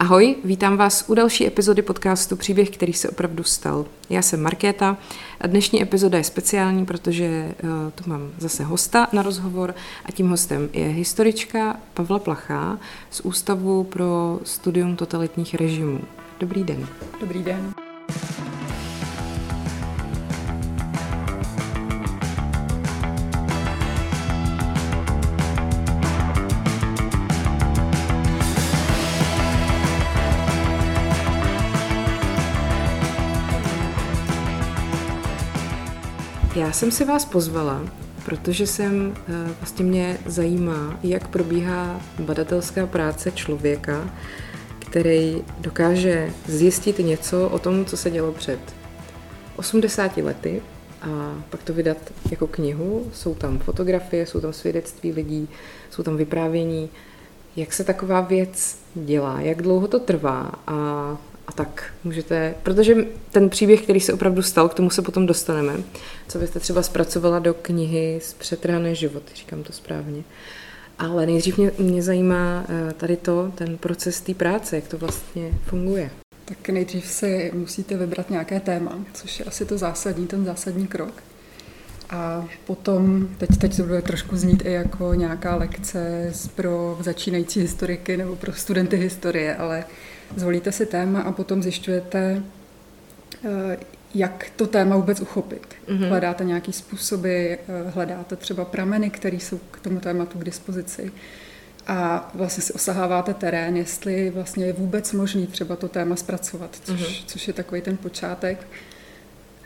[0.00, 3.86] Ahoj, vítám vás u další epizody podcastu Příběh, který se opravdu stal.
[4.10, 4.96] Já jsem Markéta
[5.40, 9.74] a dnešní epizoda je speciální, protože uh, tu mám zase hosta na rozhovor
[10.04, 12.78] a tím hostem je historička Pavla Plachá
[13.10, 16.00] z Ústavu pro studium totalitních režimů.
[16.38, 16.86] Dobrý den.
[17.20, 17.72] Dobrý den.
[36.70, 37.82] Já jsem si vás pozvala,
[38.24, 44.10] protože jsem, eh, vlastně mě zajímá, jak probíhá badatelská práce člověka,
[44.78, 48.60] který dokáže zjistit něco o tom, co se dělo před
[49.56, 50.62] 80 lety
[51.02, 51.96] a pak to vydat
[52.30, 53.10] jako knihu.
[53.12, 55.48] Jsou tam fotografie, jsou tam svědectví lidí,
[55.90, 56.90] jsou tam vyprávění.
[57.56, 61.18] Jak se taková věc dělá, jak dlouho to trvá a
[61.50, 62.94] a tak můžete, protože
[63.30, 65.76] ten příběh, který se opravdu stal, k tomu se potom dostaneme,
[66.28, 70.22] co byste třeba zpracovala do knihy z Přetrhané životy, říkám to správně.
[70.98, 75.50] Ale nejdřív mě, mě zajímá eh, tady to, ten proces té práce, jak to vlastně
[75.66, 76.10] funguje.
[76.44, 81.22] Tak nejdřív si musíte vybrat nějaké téma, což je asi to zásadní, ten zásadní krok.
[82.10, 88.16] A potom, teď, teď to bude trošku znít i jako nějaká lekce pro začínající historiky
[88.16, 89.84] nebo pro studenty historie, ale
[90.36, 92.42] zvolíte si téma a potom zjišťujete,
[93.44, 93.76] eh,
[94.14, 95.66] jak to téma vůbec uchopit.
[95.88, 96.08] Mm-hmm.
[96.08, 97.58] Hledáte nějaký způsoby, eh,
[97.94, 101.12] hledáte třeba prameny, které jsou k tomu tématu k dispozici
[101.86, 107.00] a vlastně si osaháváte terén, jestli vlastně je vůbec možný třeba to téma zpracovat, což,
[107.00, 107.24] mm-hmm.
[107.26, 108.66] což je takový ten počátek.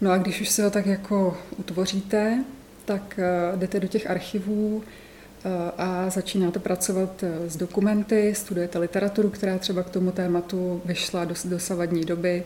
[0.01, 2.45] No a když už se ho tak jako utvoříte,
[2.85, 3.21] tak
[3.53, 4.83] uh, jdete do těch archivů,
[5.79, 11.35] a začínáte pracovat eh, s dokumenty, studujete literaturu, která třeba k tomu tématu vyšla do
[11.45, 12.45] dosavadní doby,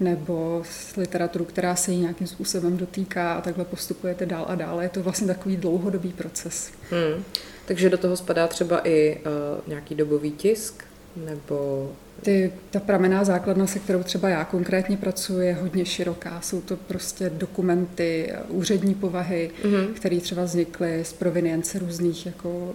[0.00, 4.82] nebo s literaturu, která se jí nějakým způsobem dotýká a takhle postupujete dál a dál.
[4.82, 6.70] Je to vlastně takový dlouhodobý proces.
[6.90, 7.24] Hmm.
[7.66, 9.22] Takže do toho spadá třeba i uh,
[9.66, 10.84] nějaký dobový tisk,
[11.16, 11.90] nebo
[12.22, 16.40] ty, ta pramená základna, se kterou třeba já konkrétně pracuji, je hodně široká.
[16.40, 19.86] Jsou to prostě dokumenty úřední povahy, mm-hmm.
[19.86, 22.74] které třeba vznikly z provinience různých jako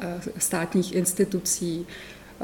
[0.00, 1.86] eh, státních institucí,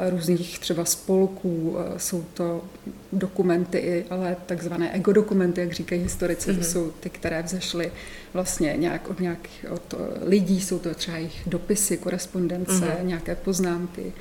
[0.09, 2.63] různých třeba spolků, eh, jsou to
[3.11, 6.55] dokumenty, ale takzvané ego dokumenty, jak říkají historici, mm-hmm.
[6.55, 6.71] to mhm.
[6.71, 7.91] jsou ty, které vzešly
[8.33, 13.05] vlastně nějak od nějakých od lidí, jsou to třeba jejich dopisy, korespondence, mm-hmm.
[13.05, 14.13] nějaké poznámky.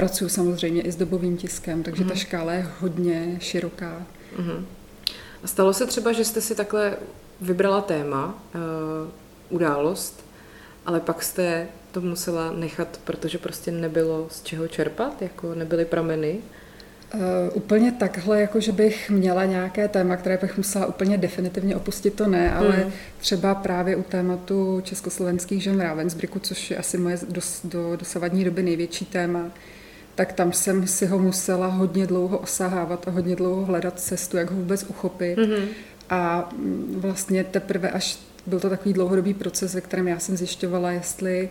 [0.00, 2.08] Pracuji samozřejmě i s dobovým tiskem, takže mm.
[2.08, 2.20] ta mhm.
[2.20, 4.06] škála je hodně široká.
[4.38, 4.66] Mm.
[5.42, 6.96] A stalo se třeba, že jste si takhle
[7.40, 9.10] vybrala téma, uh,
[9.48, 10.24] událost,
[10.86, 16.38] ale pak jste to musela nechat, protože prostě nebylo z čeho čerpat, jako nebyly prameny?
[17.14, 17.20] Uh,
[17.54, 22.26] úplně takhle, jako že bych měla nějaké téma, které bych musela úplně definitivně opustit, to
[22.26, 22.92] ne, ale mm.
[23.18, 28.44] třeba právě u tématu československých žen v Ravensbrücku, což je asi moje dos, do dosavadní
[28.44, 29.50] doby největší téma,
[30.14, 34.50] tak tam jsem si ho musela hodně dlouho osahávat a hodně dlouho hledat cestu, jak
[34.50, 35.38] ho vůbec uchopit.
[35.38, 35.64] Mm-hmm.
[36.10, 40.90] A mm, vlastně teprve až byl to takový dlouhodobý proces, ve kterém já jsem zjišťovala,
[40.90, 41.48] jestli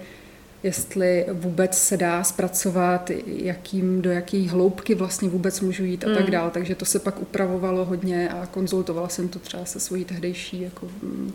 [0.63, 6.15] jestli vůbec se dá zpracovat, jakým, do jaký hloubky vlastně vůbec můžu jít a mm.
[6.15, 6.49] tak dál.
[6.49, 10.87] Takže to se pak upravovalo hodně a konzultovala jsem to třeba se svojí tehdejší jako,
[11.01, 11.33] mm,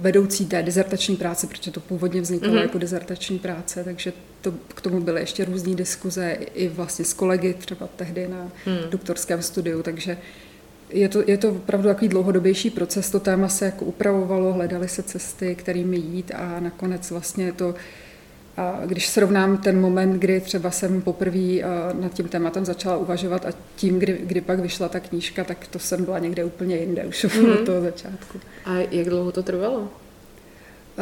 [0.00, 2.62] vedoucí té dizertační práce, protože to původně vzniklo mm-hmm.
[2.62, 7.54] jako dizertační práce, takže to, k tomu byly ještě různé diskuze i vlastně s kolegy
[7.54, 8.90] třeba tehdy na mm.
[8.90, 10.18] doktorském studiu, takže
[10.90, 15.02] je to, je to opravdu takový dlouhodobější proces, to téma se jako upravovalo, hledaly se
[15.02, 17.74] cesty, kterými jít a nakonec vlastně to a
[18.86, 21.62] když srovnám ten moment, kdy třeba jsem poprvé
[22.00, 25.78] nad tím tématem začala uvažovat a tím, kdy, kdy pak vyšla ta knížka, tak to
[25.78, 27.52] jsem byla někde úplně jinde už mm.
[27.52, 28.40] od toho začátku.
[28.64, 29.88] A jak dlouho to trvalo?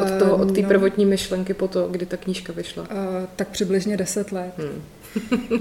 [0.03, 2.83] Od, od té no, prvotní myšlenky po to, kdy ta knížka vyšla?
[2.83, 2.89] Uh,
[3.37, 4.55] tak přibližně deset let.
[4.59, 4.83] Hmm.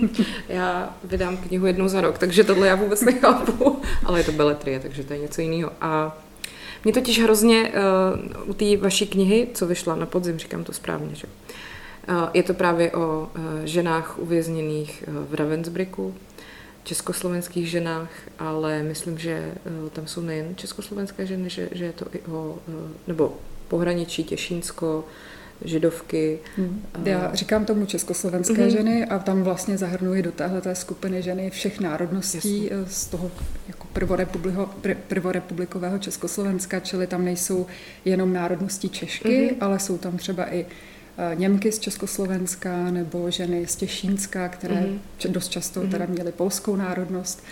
[0.50, 4.80] já vydám knihu jednou za rok, takže tohle já vůbec nechápu, ale je to beletrie,
[4.80, 5.72] takže to je něco jiného.
[5.82, 6.18] A
[6.84, 11.16] mě totiž hrozně uh, u té vaší knihy, co vyšla na podzim, říkám to správně,
[11.16, 11.28] že?
[12.10, 16.14] Uh, je to právě o uh, ženách uvězněných uh, v Ravensbrücku,
[16.84, 18.10] československých ženách,
[18.40, 19.54] ale myslím, že
[19.94, 22.58] tam jsou nejen československé ženy, že, že je to i o,
[23.08, 25.06] nebo pohraničí Těšínsko,
[25.66, 26.40] židovky.
[26.58, 26.86] Hmm.
[27.04, 28.70] Já říkám tomu československé hmm.
[28.70, 32.86] ženy a tam vlastně zahrnuji do téhle skupiny ženy všech národností Jasně.
[32.88, 33.32] z toho
[33.68, 33.88] jako
[35.08, 37.66] prvorepublikového Československa, čili tam nejsou
[38.06, 39.58] jenom národnosti Češky, hmm.
[39.62, 40.66] ale jsou tam třeba i
[41.34, 45.32] Němky z Československa nebo ženy z Těšínska, které mm-hmm.
[45.32, 45.92] dost často mm-hmm.
[45.92, 47.44] teda měly polskou národnost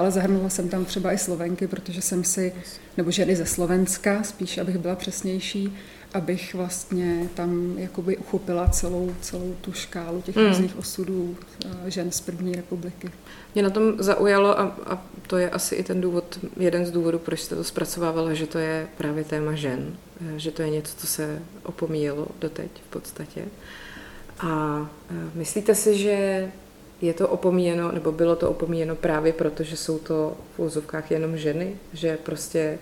[0.00, 2.52] ale zahrnula jsem tam třeba i Slovenky, protože jsem si,
[2.96, 5.76] nebo ženy ze Slovenska, spíš abych byla přesnější,
[6.14, 10.46] abych vlastně tam jakoby uchopila celou, celou tu škálu těch mm.
[10.46, 13.10] různých osudů eh, žen z první republiky.
[13.54, 17.18] Mě na tom zaujalo a, a to je asi i ten důvod, jeden z důvodů,
[17.18, 20.96] proč jste to zpracovávala, že to je právě téma žen, eh, že to je něco,
[20.96, 23.44] co se opomíjelo doteď v podstatě.
[24.40, 26.50] A eh, myslíte si, že
[27.00, 31.36] je to opomíjeno, nebo bylo to opomíjeno právě proto, že jsou to v úzovkách jenom
[31.36, 32.78] ženy, že prostě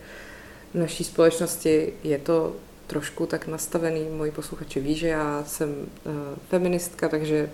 [0.75, 2.57] v naší společnosti je to
[2.89, 4.07] trošku tak nastavený.
[4.11, 6.13] Moji posluchači ví, že já jsem uh,
[6.49, 7.51] feministka, takže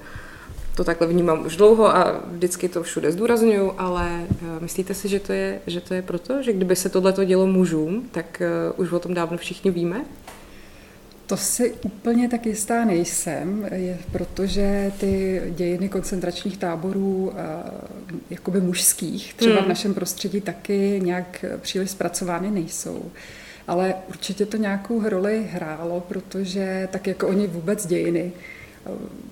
[0.76, 5.20] to takhle vnímám už dlouho a vždycky to všude zdůraznuju, ale uh, myslíte si, že
[5.20, 8.42] to je, že to je proto, že kdyby se tohle dělo mužům, tak
[8.74, 10.04] uh, už o tom dávno všichni víme?
[11.26, 17.32] To si úplně tak jistá nejsem, je, protože ty dějiny koncentračních táborů
[18.30, 19.64] jakoby mužských třeba hmm.
[19.64, 23.10] v našem prostředí taky nějak příliš zpracovány nejsou.
[23.66, 28.32] Ale určitě to nějakou roli hrálo, protože tak jako oni vůbec dějiny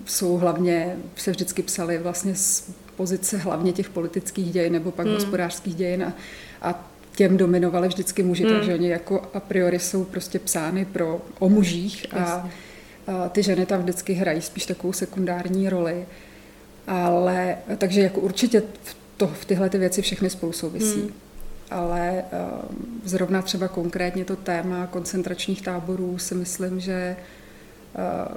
[0.06, 5.14] jsou hlavně, se vždycky psali vlastně z pozice hlavně těch politických dějin nebo pak hmm.
[5.14, 6.12] hospodářských dějin a,
[6.62, 8.52] a těm dominovali vždycky muži, hmm.
[8.56, 12.50] takže oni jako a priori jsou prostě psány pro, o mužích a,
[13.06, 16.06] a ty ženy tam vždycky hrají spíš takovou sekundární roli.
[16.86, 21.00] Ale takže jako určitě v, to, v tyhle ty věci všechny spolu souvisí.
[21.00, 21.12] Hmm.
[21.72, 27.16] Ale uh, zrovna třeba konkrétně to téma koncentračních táborů si myslím, že
[27.98, 28.36] uh,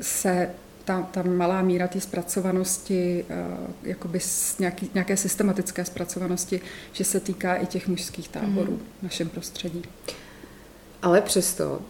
[0.00, 0.50] se
[0.84, 4.20] ta, ta malá míra té zpracovanosti, uh, jakoby
[4.58, 6.60] nějaký, nějaké systematické zpracovanosti,
[6.92, 8.82] že se týká i těch mužských táborů mm.
[9.00, 9.82] v našem prostředí.
[11.02, 11.80] Ale přesto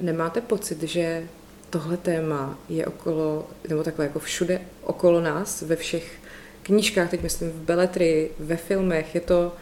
[0.00, 1.28] nemáte pocit, že
[1.70, 6.18] tohle téma je okolo, nebo takhle jako všude okolo nás, ve všech
[6.64, 9.52] knížkách, teď myslím v beletrii, ve filmech, je to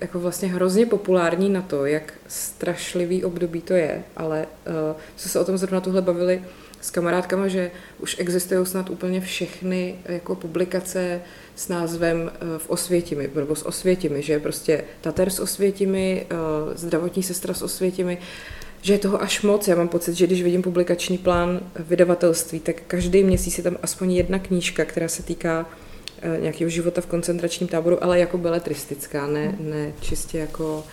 [0.00, 5.40] jako vlastně hrozně populární na to, jak strašlivý období to je, ale uh, co se
[5.40, 6.42] o tom zrovna tuhle bavili
[6.80, 11.20] s kamarádkama, že už existují snad úplně všechny jako publikace
[11.56, 16.34] s názvem eh, v Osvětimi, nebo s Osvětimi, že prostě Tater s Osvětimi, eh,
[16.74, 18.18] zdravotní sestra s Osvětimi,
[18.82, 19.68] že je toho až moc.
[19.68, 24.12] Já mám pocit, že když vidím publikační plán vydavatelství, tak každý měsíc je tam aspoň
[24.12, 25.85] jedna knížka, která se týká eh,
[26.40, 30.84] nějakého života v koncentračním táboru, ale jako beletristická, ne, ne čistě jako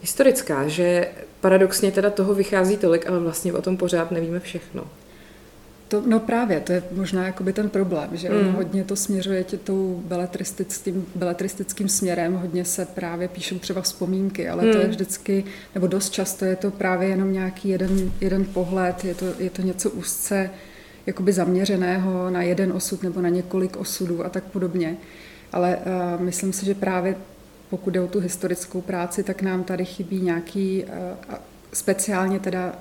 [0.00, 1.08] historická, že
[1.40, 4.84] paradoxně teda toho vychází tolik, ale vlastně o tom pořád nevíme všechno.
[5.88, 8.52] To, no právě, to je možná jakoby ten problém, že mm.
[8.52, 14.64] hodně to směřuje tě tou beletristickým, beletristickým směrem, hodně se právě píšou třeba vzpomínky, ale
[14.64, 14.70] mm.
[14.70, 14.90] to je hmm.
[14.90, 15.44] vždycky,
[15.74, 19.62] nebo dost často je to právě jenom nějaký jeden, jeden pohled, je to, je to
[19.62, 20.50] něco úzce
[21.06, 24.96] jakoby zaměřeného na jeden osud nebo na několik osudů a tak podobně.
[25.52, 27.16] Ale uh, myslím si, že právě
[27.70, 31.34] pokud jde o tu historickou práci, tak nám tady chybí nějaký, uh,
[31.72, 32.74] speciálně teda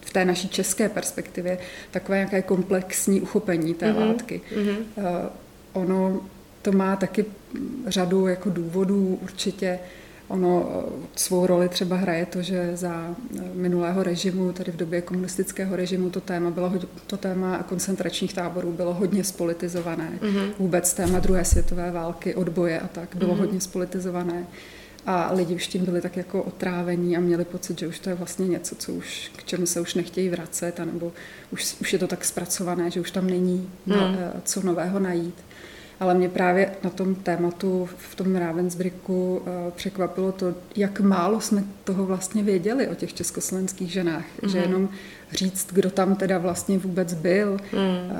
[0.00, 1.58] v té naší české perspektivě
[1.90, 4.06] takové nějaké komplexní uchopení té mm-hmm.
[4.06, 4.40] látky.
[4.56, 4.76] Mm-hmm.
[4.96, 5.04] Uh,
[5.72, 6.20] ono
[6.62, 7.24] to má taky
[7.86, 9.78] řadu jako důvodů určitě.
[10.32, 15.00] Ono uh, svou roli třeba hraje to, že za uh, minulého režimu, tedy v době
[15.00, 16.72] komunistického režimu, to téma bylo
[17.06, 20.12] to téma koncentračních táborů bylo hodně spolitizované.
[20.20, 20.50] Mm-hmm.
[20.58, 23.38] Vůbec téma druhé světové války, odboje a tak bylo mm-hmm.
[23.38, 24.46] hodně spolitizované.
[25.06, 28.14] A lidi už tím byli tak jako otrávení a měli pocit, že už to je
[28.14, 31.12] vlastně něco, co už, k čemu se už nechtějí vracet, anebo
[31.50, 33.96] už, už je to tak zpracované, že už tam není hmm.
[33.96, 35.34] na, eh, co nového najít.
[36.02, 41.64] Ale mě právě na tom tématu v tom Ravensbricku uh, překvapilo to, jak málo jsme
[41.84, 44.24] toho vlastně věděli o těch československých ženách.
[44.42, 44.48] Mm.
[44.48, 44.88] Že jenom
[45.32, 48.16] říct, kdo tam teda vlastně vůbec byl, mm.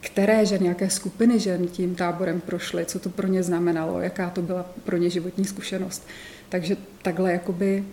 [0.00, 4.42] které ženy, jaké skupiny žen tím táborem prošly, co to pro ně znamenalo, jaká to
[4.42, 6.06] byla pro ně životní zkušenost.
[6.48, 7.84] Takže takhle jakoby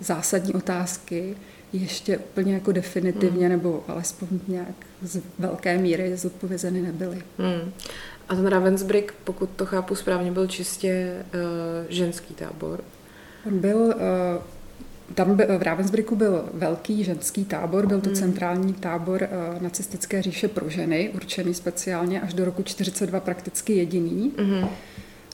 [0.00, 1.36] zásadní otázky
[1.72, 3.56] ještě úplně jako definitivně hmm.
[3.56, 7.22] nebo alespoň nějak z velké míry zodpovězeny nebyly.
[7.38, 7.72] Hmm.
[8.28, 11.40] A ten Ravensbrück, pokud to chápu správně, byl čistě uh,
[11.88, 12.80] ženský tábor?
[13.46, 13.94] On byl uh,
[15.14, 18.16] tam v Ravensbrücku byl velký ženský tábor, byl to hmm.
[18.16, 24.32] centrální tábor uh, nacistické říše pro ženy, určený speciálně až do roku 42 prakticky jediný.
[24.38, 24.68] Mm.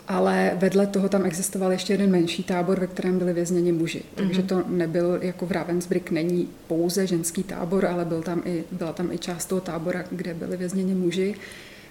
[0.09, 4.03] Ale vedle toho tam existoval ještě jeden menší tábor, ve kterém byli vězněni muži.
[4.15, 4.49] Takže hmm.
[4.49, 9.13] to nebyl, jako v Ravensbrück není pouze ženský tábor, ale byl tam i, byla tam
[9.13, 11.35] i část toho tábora, kde byli vězněni muži.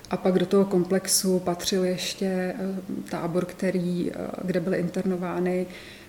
[0.10, 5.66] A pak do toho komplexu patřil ještě uh, tábor, který, uh, kde byly internovány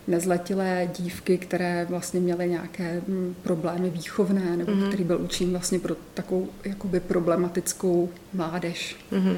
[0.09, 4.89] nezletilé dívky, které vlastně měly nějaké hm, problémy výchovné, nebo mm-hmm.
[4.89, 8.97] který byl učím vlastně pro takovou jakoby problematickou mládež.
[9.13, 9.37] Mm-hmm.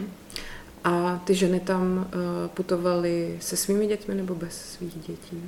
[0.85, 5.43] A ty ženy tam uh, putovaly se svými dětmi nebo bez svých dětí?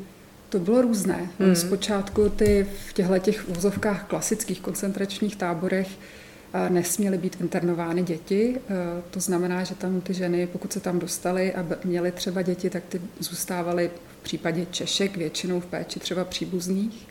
[0.48, 1.30] To bylo různé.
[1.38, 1.56] Mm.
[1.56, 6.27] Zpočátku ty v těchto těch úzovkách klasických koncentračních táborech eh,
[6.68, 8.56] nesměly být internovány děti.
[8.56, 8.74] Eh,
[9.10, 12.82] to znamená, že tam ty ženy, pokud se tam dostaly a měly třeba děti, tak
[12.88, 13.90] ty zůstávaly
[14.20, 17.08] v případě Češek většinou v péči třeba příbuzných.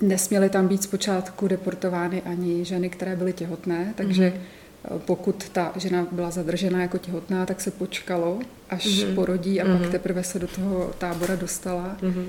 [0.00, 4.40] Nesměly tam být zpočátku deportovány ani ženy, které byly těhotné, takže mm
[4.98, 8.38] pokud ta žena byla zadržena jako těhotná, tak se počkalo,
[8.70, 9.14] až mm-hmm.
[9.14, 9.72] porodí a mm-hmm.
[9.72, 9.90] pak mhm.
[9.90, 11.96] teprve se do toho tábora dostala.
[12.02, 12.24] Mm-hmm.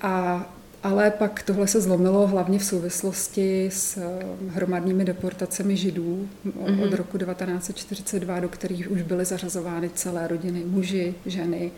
[0.00, 0.46] A,
[0.82, 4.02] ale pak tohle se zlomilo hlavně v souvislosti s eh,
[4.48, 6.84] hromadnými deportacemi židů mm-hmm.
[6.84, 11.70] od roku 1942, do kterých už byly zařazovány celé rodiny, muži, ženy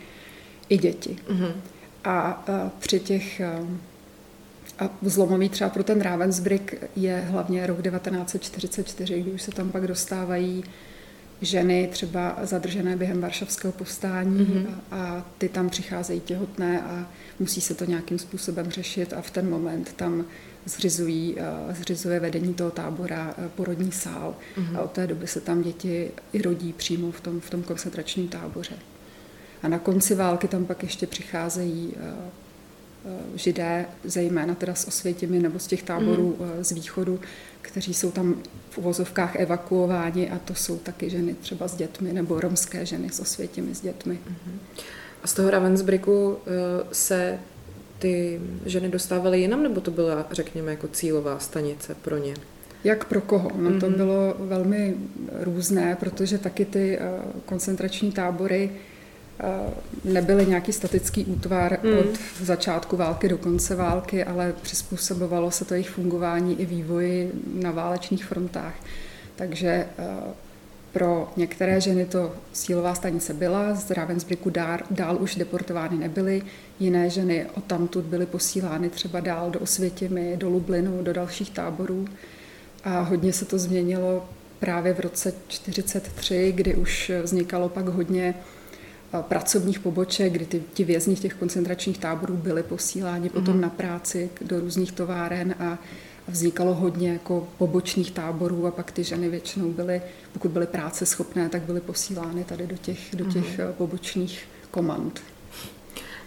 [0.69, 1.17] i děti.
[1.29, 1.51] Mm-hmm.
[2.03, 7.81] A, a při těch a, eh, a zlomový třeba pro ten Ravensbrück je hlavně rok
[7.81, 10.63] 1944, kdy už se tam pak dostávají
[11.41, 14.75] ženy třeba zadržené během Varšavského povstání mm-hmm.
[14.91, 17.07] a, a ty tam přicházejí těhotné a
[17.39, 20.25] musí se to nějakým způsobem řešit a v ten moment tam
[20.65, 21.37] zřizují,
[21.71, 24.77] zřizuje vedení toho tábora porodní sál mm-hmm.
[24.77, 28.27] a od té doby se tam děti i rodí přímo v tom, v tom koncentračním
[28.27, 28.75] táboře.
[29.63, 32.50] A na konci války tam pak ještě přicházejí Eh,
[33.35, 36.63] židé, zejména teda z Osvětimi nebo z těch táborů mm.
[36.63, 37.19] z východu,
[37.61, 38.35] kteří jsou tam
[38.69, 43.19] v uvozovkách evakuováni a to jsou taky ženy třeba s dětmi nebo romské ženy s
[43.19, 44.19] Osvětimi s dětmi.
[44.29, 44.59] Mm.
[45.23, 46.51] A z toho Ravensbrücku eh,
[46.91, 47.39] se
[47.99, 52.33] ty ženy dostávaly jinam, nebo to byla, řekněme, jako cílová stanice pro ně?
[52.83, 53.51] Jak pro koho?
[53.55, 53.95] No to mm-hmm.
[53.95, 54.95] bylo velmi
[55.39, 56.99] různé, protože taky ty
[57.45, 58.90] koncentrační tábory Eh,
[60.03, 61.97] nebyly nějaký statický útvar mm.
[61.97, 67.71] od začátku války do konce války, ale přizpůsobovalo se to jejich fungování i vývoji na
[67.71, 68.75] válečných frontách.
[69.35, 70.05] Takže eh,
[70.91, 76.41] pro některé ženy to sílová stanice byla, z Ravensbrücku dál, dál už deportovány nebyly,
[76.79, 82.05] jiné ženy odtamtud byly posílány třeba dál do Osvětimi, do Lublinu, do dalších táborů
[82.83, 84.29] a hodně se to změnilo
[84.59, 88.33] právě v roce 1943, kdy už vznikalo pak hodně
[89.21, 93.61] pracovních poboček, kdy ty, ti vězni těch koncentračních táborů byli posíláni potom mm.
[93.61, 95.77] na práci do různých továren a
[96.27, 100.01] vznikalo hodně jako pobočných táborů a pak ty ženy většinou byly,
[100.33, 103.73] pokud byly práce schopné, tak byly posílány tady do těch, do těch mm.
[103.77, 105.21] pobočných komand.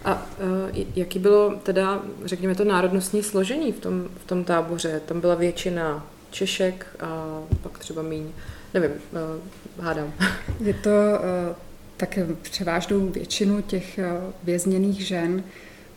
[0.04, 0.26] A
[0.72, 5.00] uh, jaký bylo teda, řekněme, to národnostní složení v tom, v tom táboře?
[5.06, 8.26] Tam byla většina Češek a pak třeba míň,
[8.74, 10.12] nevím, uh, hádám.
[10.60, 11.56] Je to uh,
[11.96, 14.04] tak převážnou většinu těch eh,
[14.44, 15.44] vězněných žen,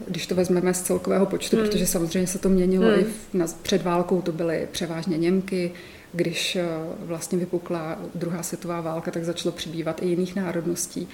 [0.07, 1.65] když to vezmeme z celkového počtu, hmm.
[1.65, 2.99] protože samozřejmě se to měnilo hmm.
[2.99, 5.71] i v, na, před válkou, to byly převážně Němky,
[6.13, 6.65] když eh,
[6.99, 11.07] vlastně vypukla druhá světová válka, tak začalo přibývat i jiných národností.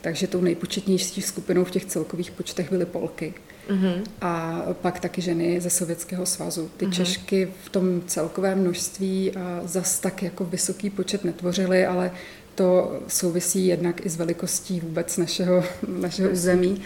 [0.00, 3.34] Takže tou nejpočetnější skupinou v těch celkových počtech byly Polky.
[3.68, 4.02] Mm-hmm.
[4.20, 6.70] A pak taky ženy ze Sovětského svazu.
[6.76, 6.90] Ty mm-hmm.
[6.90, 9.32] Češky v tom celkovém množství
[9.64, 12.10] zas tak jako vysoký počet netvořily, ale
[12.58, 16.82] to souvisí jednak i s velikostí vůbec našeho, našeho území.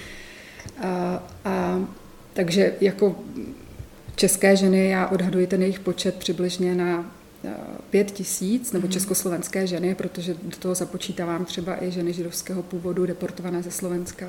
[0.79, 1.81] A, a,
[2.33, 3.17] takže jako
[4.17, 7.12] české ženy, já odhaduji ten jejich počet přibližně na
[7.91, 8.91] pět tisíc, nebo mm-hmm.
[8.91, 14.26] československé ženy, protože do toho započítávám třeba i ženy židovského původu deportované ze Slovenska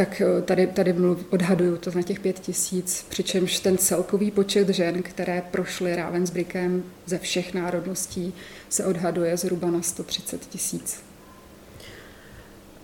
[0.00, 4.68] tak eh, tady, tady mluv, odhaduju to na těch pět tisíc, přičemž ten celkový počet
[4.68, 8.34] žen, které prošly Ravensbrickem ze všech národností,
[8.68, 11.02] se odhaduje zhruba na 130 tisíc.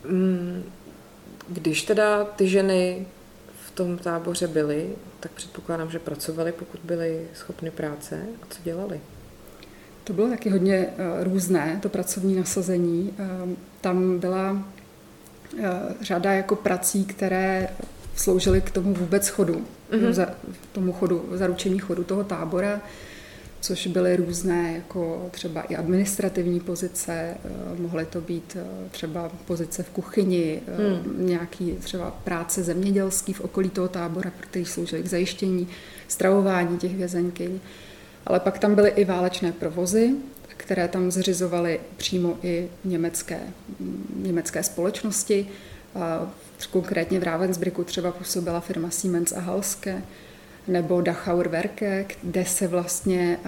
[0.08, 0.62] Mm,
[1.48, 3.06] když teda ty ženy
[3.66, 4.88] v tom táboře byly,
[5.20, 8.22] tak předpokládám, že pracovaly, pokud byly schopny práce.
[8.42, 9.00] A co dělali?
[10.04, 13.14] To bylo taky hodně uh, různé, to pracovní nasazení.
[13.18, 14.75] Uh, tam byla Eh,
[16.00, 17.68] řada jako prací, které
[18.16, 20.12] sloužily k tomu vůbec chodu, mm-hmm.
[20.12, 20.28] za,
[20.72, 22.80] tomu chodu, zaručení chodu toho tábora,
[23.60, 27.36] což byly různé jako třeba i administrativní pozice, eh,
[27.78, 31.26] mohly to být eh, třeba pozice v kuchyni, mm.
[31.26, 35.68] nějaký třeba práce zemědělský v okolí toho tábora, který sloužily k zajištění
[36.08, 37.58] stravování těch vězenkyň.
[38.26, 40.14] Ale pak tam byly i válečné provozy,
[40.56, 43.40] které tam zřizovaly přímo i německé,
[44.16, 45.48] německé společnosti.
[46.70, 50.02] Konkrétně v Ravensbrücku třeba působila firma Siemens a Halske.
[50.68, 53.38] nebo Dachauer Werke, kde se vlastně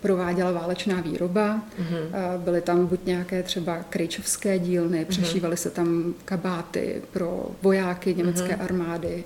[0.00, 1.62] prováděla válečná výroba.
[1.78, 2.38] Mm-hmm.
[2.38, 5.62] Byly tam buď nějaké třeba krejčovské dílny, přešívaly mm-hmm.
[5.62, 8.64] se tam kabáty pro vojáky německé mm-hmm.
[8.64, 9.24] armády.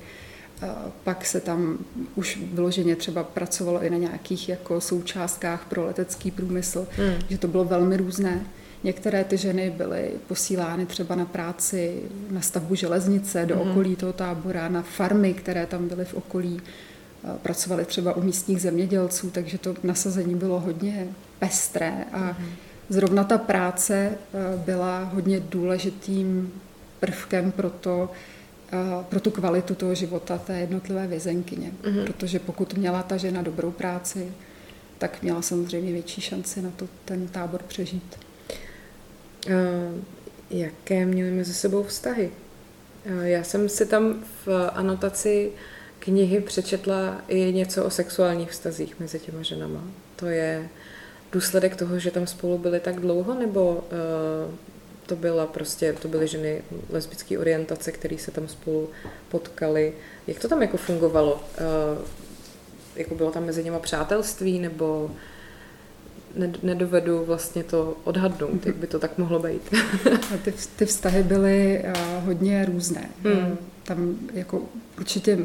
[1.04, 1.78] Pak se tam
[2.14, 7.14] už vyloženě třeba pracovalo i na nějakých jako součástkách pro letecký průmysl, mm.
[7.28, 8.46] že to bylo velmi různé.
[8.84, 13.60] Některé ty ženy byly posílány třeba na práci na stavbu železnice do mm.
[13.60, 16.60] okolí toho tábora, na farmy, které tam byly v okolí.
[17.42, 21.08] Pracovali třeba u místních zemědělců, takže to nasazení bylo hodně
[21.38, 22.46] pestré a mm.
[22.88, 26.52] zrovna ta práce eh, byla hodně důležitým
[27.00, 28.10] prvkem pro to,
[29.08, 31.72] pro tu kvalitu toho života té jednotlivé vězenkyně.
[31.90, 32.04] Mm.
[32.04, 34.32] Protože pokud měla ta žena dobrou práci,
[34.98, 38.18] tak měla samozřejmě větší šanci na to ten tábor přežít.
[39.46, 39.52] Uh,
[40.50, 42.30] jaké měly mezi sebou vztahy?
[43.06, 45.52] Uh, já jsem si tam v anotaci
[45.98, 49.84] knihy přečetla i něco o sexuálních vztazích mezi těma ženama.
[50.16, 50.68] To je
[51.32, 54.54] důsledek toho, že tam spolu byly tak dlouho, nebo uh,
[55.06, 58.90] to byla prostě, to byly ženy lesbické orientace, které se tam spolu
[59.28, 59.92] potkaly.
[60.26, 61.34] Jak to tam jako fungovalo?
[61.34, 62.04] Uh,
[62.96, 65.10] jako bylo tam mezi něma přátelství, nebo
[66.62, 69.74] nedovedu vlastně to odhadnout, jak by to tak mohlo být.
[70.44, 73.10] ty, ty vztahy byly uh, hodně různé.
[73.22, 73.58] Hmm.
[73.82, 74.62] Tam jako
[74.98, 75.38] určitě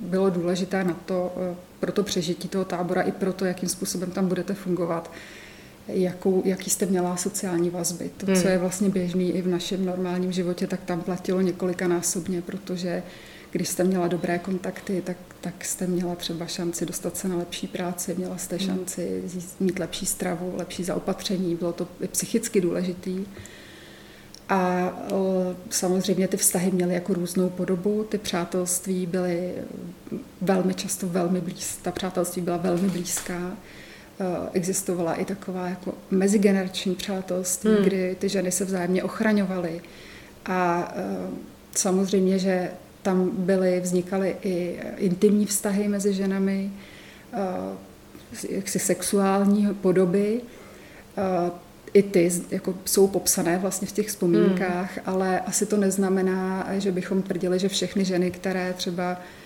[0.00, 1.32] bylo důležité na to,
[1.80, 5.10] pro to přežití toho tábora i pro to, jakým způsobem tam budete fungovat,
[5.88, 8.10] jakou, jaký jste měla sociální vazby.
[8.16, 8.36] To, hmm.
[8.36, 13.02] co je vlastně běžný i v našem normálním životě, tak tam platilo několikanásobně, protože
[13.50, 17.66] když jste měla dobré kontakty, tak, tak jste měla třeba šanci dostat se na lepší
[17.66, 18.66] práci, měla jste hmm.
[18.66, 19.22] šanci
[19.60, 23.24] mít lepší stravu, lepší zaopatření, bylo to i psychicky důležitý.
[24.48, 24.92] A
[25.70, 29.52] samozřejmě ty vztahy měly jako různou podobu, ty přátelství byly
[30.40, 33.56] velmi často velmi blízká, ta přátelství byla velmi blízká.
[34.52, 37.84] Existovala i taková jako mezigenerační přátelství, hmm.
[37.84, 39.80] kdy ty ženy se vzájemně ochraňovaly.
[40.46, 40.92] A
[41.72, 42.70] samozřejmě, že
[43.04, 46.70] tam byly, vznikaly i intimní vztahy mezi ženami,
[47.32, 47.38] eh,
[48.48, 50.40] jaksi sexuální podoby.
[51.16, 51.50] Eh,
[51.92, 55.02] I ty jako jsou popsané vlastně v těch vzpomínkách, hmm.
[55.06, 59.43] ale asi to neznamená, že bychom tvrdili, že všechny ženy, které třeba eh,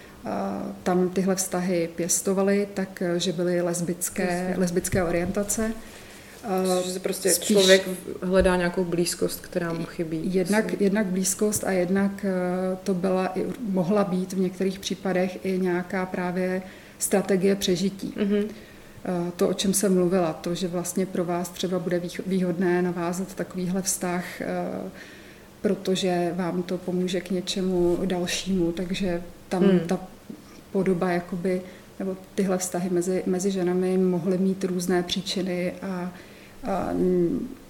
[0.82, 5.72] tam tyhle vztahy pěstovaly, tak že byly lesbické, lesbické orientace.
[6.84, 7.88] Že se prostě Spíš člověk
[8.22, 10.34] hledá nějakou blízkost, která mu chybí.
[10.34, 12.32] Jednak, jednak blízkost a jednak eh,
[12.84, 16.62] to byla i, mohla být v některých případech i nějaká právě
[16.98, 18.14] strategie přežití.
[18.16, 18.48] Mm-hmm.
[19.36, 23.82] To, o čem jsem mluvila, to, že vlastně pro vás třeba bude výhodné navázat takovýhle
[23.82, 24.46] vztah, eh,
[25.60, 29.80] protože vám to pomůže k něčemu dalšímu, takže tam hmm.
[29.80, 30.00] ta
[30.78, 31.62] podoba jakoby
[31.98, 36.12] nebo tyhle vztahy mezi, mezi ženami mohly mít různé příčiny a
[36.64, 36.90] a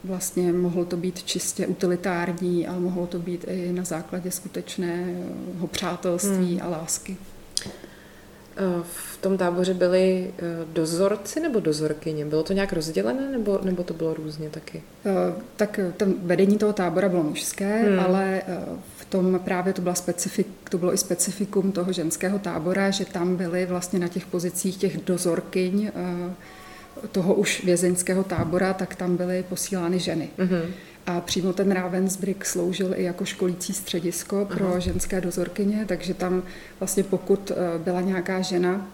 [0.05, 6.59] vlastně mohlo to být čistě utilitární, ale mohlo to být i na základě skutečného přátelství
[6.59, 6.63] hmm.
[6.63, 7.17] a lásky.
[7.17, 10.43] E, v tom táboře byli e,
[10.73, 12.25] dozorci nebo dozorkyně?
[12.25, 14.83] Bylo to nějak rozdělené nebo, nebo to bylo různě taky?
[15.07, 15.13] E,
[15.57, 18.01] tak ten vedení toho tábora bylo mužské, hmm.
[18.01, 18.43] ale
[18.97, 23.37] v tom právě to, byla specifik, to bylo i specifikum toho ženského tábora, že tam
[23.37, 25.91] byly vlastně na těch pozicích těch dozorkyň
[27.13, 30.29] toho už vězeňského tábora, tak tam byly posílány ženy.
[30.39, 30.63] Mm-hmm.
[31.07, 34.79] A přímo ten Ravensbrück sloužil i jako školící středisko pro Aha.
[34.79, 36.43] ženské dozorkyně, takže tam
[36.81, 38.87] vlastně pokud eh, byla nějaká žena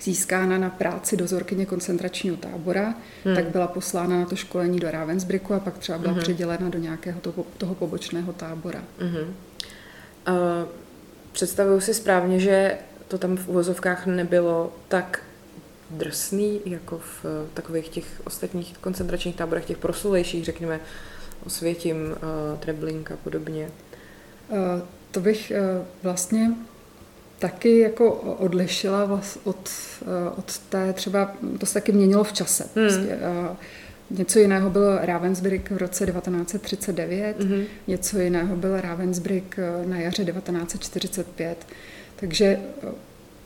[0.00, 3.34] získána na práci dozorkyně koncentračního tábora, hmm.
[3.34, 6.22] tak byla poslána na to školení do Ravensbrücku a pak třeba byla hmm.
[6.22, 8.84] přidělena do nějakého toho, toho pobočného tábora.
[8.98, 9.16] Hmm.
[9.16, 10.34] Uh,
[11.32, 12.78] představuju si správně, že
[13.08, 15.22] to tam v uvozovkách nebylo tak
[15.90, 20.80] drsný, jako v eh, takových těch ostatních koncentračních táborech, těch proslulejších, řekněme,
[21.46, 23.70] Osvětím, uh, Treblink a podobně?
[24.48, 24.58] Uh,
[25.10, 26.50] to bych uh, vlastně
[27.38, 29.70] taky jako odlišila vás od,
[30.00, 32.64] uh, od té třeba, to se taky měnilo v čase.
[32.74, 32.88] Hmm.
[32.88, 33.18] Prostě,
[33.50, 33.56] uh,
[34.10, 37.64] Něco jiného byl Ravensbrück v roce 1939, mm-hmm.
[37.86, 41.66] něco jiného byl Ravensbrück na jaře 1945.
[42.16, 42.58] Takže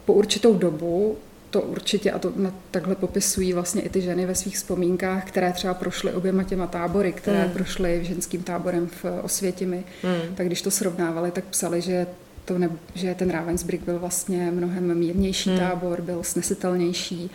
[0.05, 1.19] po určitou dobu
[1.51, 5.53] to určitě, a to na, takhle popisují vlastně i ty ženy ve svých vzpomínkách, které
[5.53, 7.53] třeba prošly oběma těma tábory, které mm.
[7.53, 10.35] prošly ženským táborem v Osvětimi, mm.
[10.35, 12.07] tak když to srovnávali, tak psali, že
[12.51, 15.59] to ne, že ten Ravensbrück byl vlastně mnohem mírnější mm.
[15.59, 17.31] tábor, byl snesitelnější.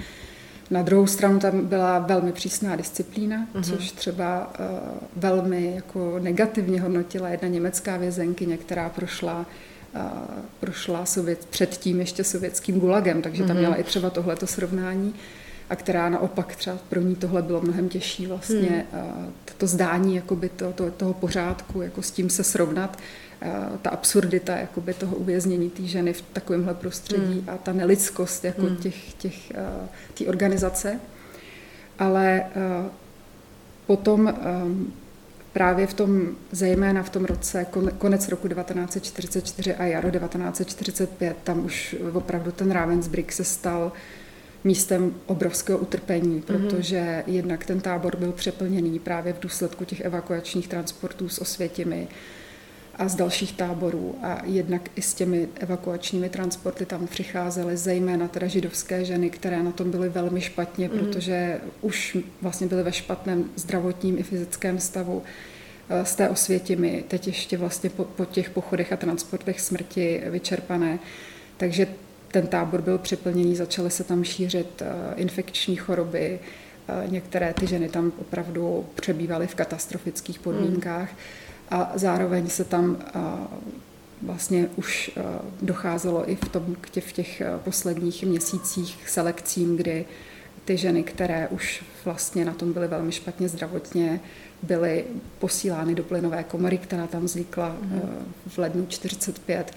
[0.71, 3.63] Na druhou stranu tam byla velmi přísná disciplína, mm-hmm.
[3.63, 9.45] což třeba uh, velmi jako negativně hodnotila jedna německá vězenkyně, která prošla
[10.59, 13.59] prošla sovět, předtím ještě sovětským gulagem, takže tam mhm.
[13.59, 15.13] měla i třeba tohleto srovnání
[15.69, 19.33] a která naopak třeba pro ní tohle bylo mnohem těžší vlastně hmm.
[19.57, 22.97] to zdání jakoby to, to, toho pořádku, jako s tím se srovnat,
[23.81, 27.49] ta absurdita jakoby toho uvěznění té ženy v takovémhle prostředí hmm.
[27.49, 28.77] a ta nelidskost jako hmm.
[28.77, 29.51] těch, těch,
[30.13, 30.99] té organizace.
[31.99, 32.45] Ale
[33.87, 34.33] potom
[35.53, 37.65] právě v tom, zejména v tom roce,
[37.97, 43.91] konec roku 1944 a jaro 1945, tam už opravdu ten Ravensbrück se stal
[44.63, 46.41] místem obrovského utrpení, mhm.
[46.41, 47.33] protože mm-hmm.
[47.33, 52.07] jednak ten tábor byl přeplněný právě v důsledku těch evakuačních transportů s Osvětimi
[52.97, 58.47] a z dalších táborů a jednak i s těmi evakuačními transporty tam přicházely zejména teda
[58.47, 60.99] židovské ženy, které na tom byly velmi špatně, mm.
[60.99, 65.23] protože už vlastně byly ve špatném zdravotním i fyzickém stavu
[65.89, 70.99] eh, z té osvětimi, teď ještě vlastně po, po těch pochodech a transportech smrti vyčerpané.
[71.57, 71.87] Takže
[72.31, 76.39] ten tábor byl přeplněný, začaly se tam šířit eh, infekční choroby,
[76.87, 81.11] eh, některé ty ženy tam opravdu přebývaly v katastrofických podmínkách.
[81.11, 82.97] Mm a zároveň se tam
[84.21, 85.11] vlastně už
[85.61, 90.05] docházelo i v, tom, v těch posledních měsících selekcím, kdy
[90.65, 94.19] ty ženy, které už vlastně na tom byly velmi špatně zdravotně,
[94.63, 95.05] byly
[95.39, 98.01] posílány do plynové komory, která tam vznikla mm.
[98.47, 99.73] v lednu 45,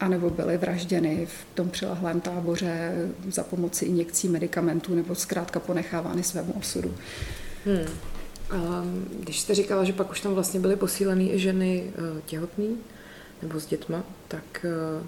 [0.00, 2.92] anebo byly vražděny v tom přilehlém táboře
[3.30, 6.94] za pomoci injekcí medicamentů nebo zkrátka ponechávány svému osudu.
[7.64, 8.11] Hmm.
[9.20, 12.78] Když jste říkala, že pak už tam vlastně byly posílené i ženy eh, těhotný
[13.42, 15.06] nebo s dětma, tak eh,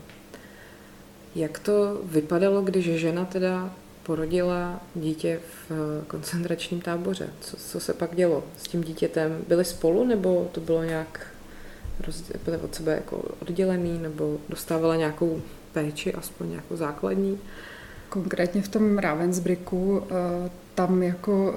[1.34, 7.28] jak to vypadalo, když žena teda porodila dítě v eh, koncentračním táboře?
[7.40, 9.44] Co, co se pak dělo s tím dítětem?
[9.48, 11.26] Byli spolu nebo to bylo nějak
[12.44, 15.42] byly od sebe jako oddělený nebo dostávala nějakou
[15.72, 17.38] péči, aspoň nějakou základní?
[18.08, 20.02] Konkrétně v tom Ravensbricku
[20.74, 21.54] tam jako,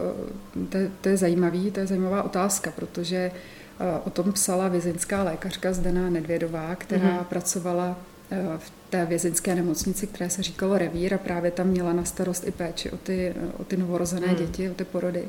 [0.62, 5.24] eh, to, to je zajímavý, to je zajímavá otázka, protože eh, o tom psala vězeňská
[5.24, 7.24] lékařka Zdena Nedvědová, která mm-hmm.
[7.24, 8.00] pracovala
[8.32, 12.48] eh, v té vězeňské nemocnici, které se říkalo Revír a právě tam měla na starost
[12.48, 14.36] i péči o ty, o ty novorozené mm.
[14.36, 15.26] děti, o ty porody.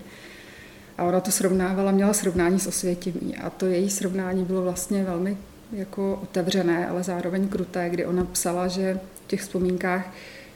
[0.99, 5.37] A ona to srovnávala, měla srovnání s osvětimí a to její srovnání bylo vlastně velmi
[5.73, 10.13] jako otevřené, ale zároveň kruté, kdy ona psala, že v těch vzpomínkách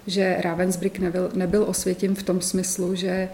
[0.07, 3.29] že Ravensbrück nebyl, nebyl osvětím v tom smyslu, že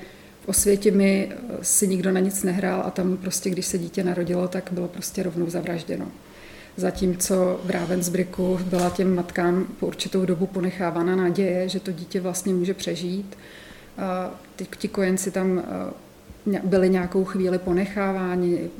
[0.45, 4.69] v Osvětimi si nikdo na nic nehrál a tam prostě, když se dítě narodilo, tak
[4.73, 6.07] bylo prostě rovnou zavražděno.
[6.77, 12.55] Zatímco v Ravensbrücku byla těm matkám po určitou dobu ponechávána naděje, že to dítě vlastně
[12.55, 13.37] může přežít.
[14.79, 15.63] Ti kojenci tam
[16.65, 18.71] byli nějakou chvíli ponecháváni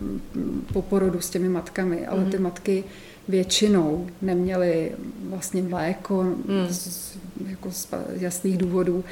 [0.73, 2.43] po porodu s těmi matkami, ale ty mhm.
[2.43, 2.85] matky
[3.29, 4.93] většinou neměli
[5.25, 6.67] vlastně mléko hmm.
[6.69, 7.17] z,
[7.49, 9.05] jako z jasných důvodů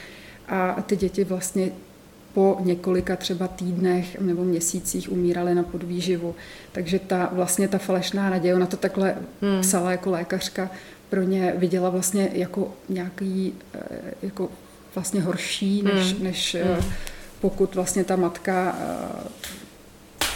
[0.48, 1.70] a ty děti vlastně
[2.34, 6.34] po několika třeba týdnech nebo měsících umíraly na podvýživu.
[6.72, 9.60] Takže ta vlastně ta falešná naděje, ona to takhle hmm.
[9.60, 10.70] psala jako lékařka,
[11.10, 13.78] pro ně viděla vlastně jako nějaký eh,
[14.22, 14.48] jako
[14.94, 16.24] vlastně horší, než, hmm.
[16.24, 16.84] než hmm.
[17.40, 20.26] Pokud vlastně ta matka eh,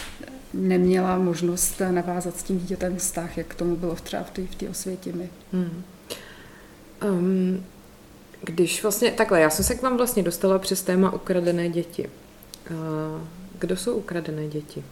[0.53, 5.29] neměla možnost navázat s tím dítětem vztah, jak tomu bylo třeba v té v osvětimi.
[5.53, 5.83] Hmm.
[7.09, 7.65] Um,
[8.43, 12.09] když vlastně, takhle, já jsem se k vám vlastně dostala přes téma ukradené děti.
[12.71, 13.21] Uh,
[13.59, 14.83] kdo jsou ukradené děti?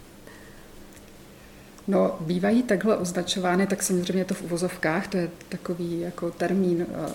[1.87, 7.11] No, bývají takhle označovány, tak samozřejmě to v uvozovkách, to je takový jako termín, uh,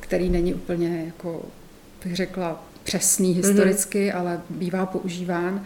[0.00, 1.42] který není úplně, jako
[2.04, 4.18] bych řekla, přesný historicky, mm-hmm.
[4.18, 5.64] ale bývá používán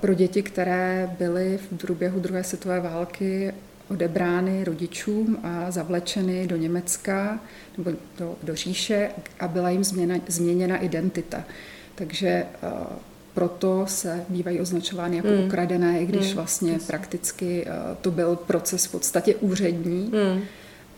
[0.00, 3.54] pro děti, které byly v průběhu druhé světové války
[3.88, 7.40] odebrány rodičům a zavlečeny do Německa
[7.78, 11.44] nebo do, do říše a byla jim změna, změněna identita.
[11.94, 12.46] Takže
[13.34, 15.46] proto se bývají označovány jako hmm.
[15.46, 16.34] ukradené, i když hmm.
[16.34, 17.66] vlastně prakticky
[18.00, 20.42] to byl proces v podstatě úřední hmm.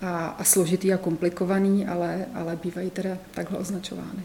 [0.03, 4.23] a, a složitý a komplikovaný, ale, ale bývají teda takhle označovány.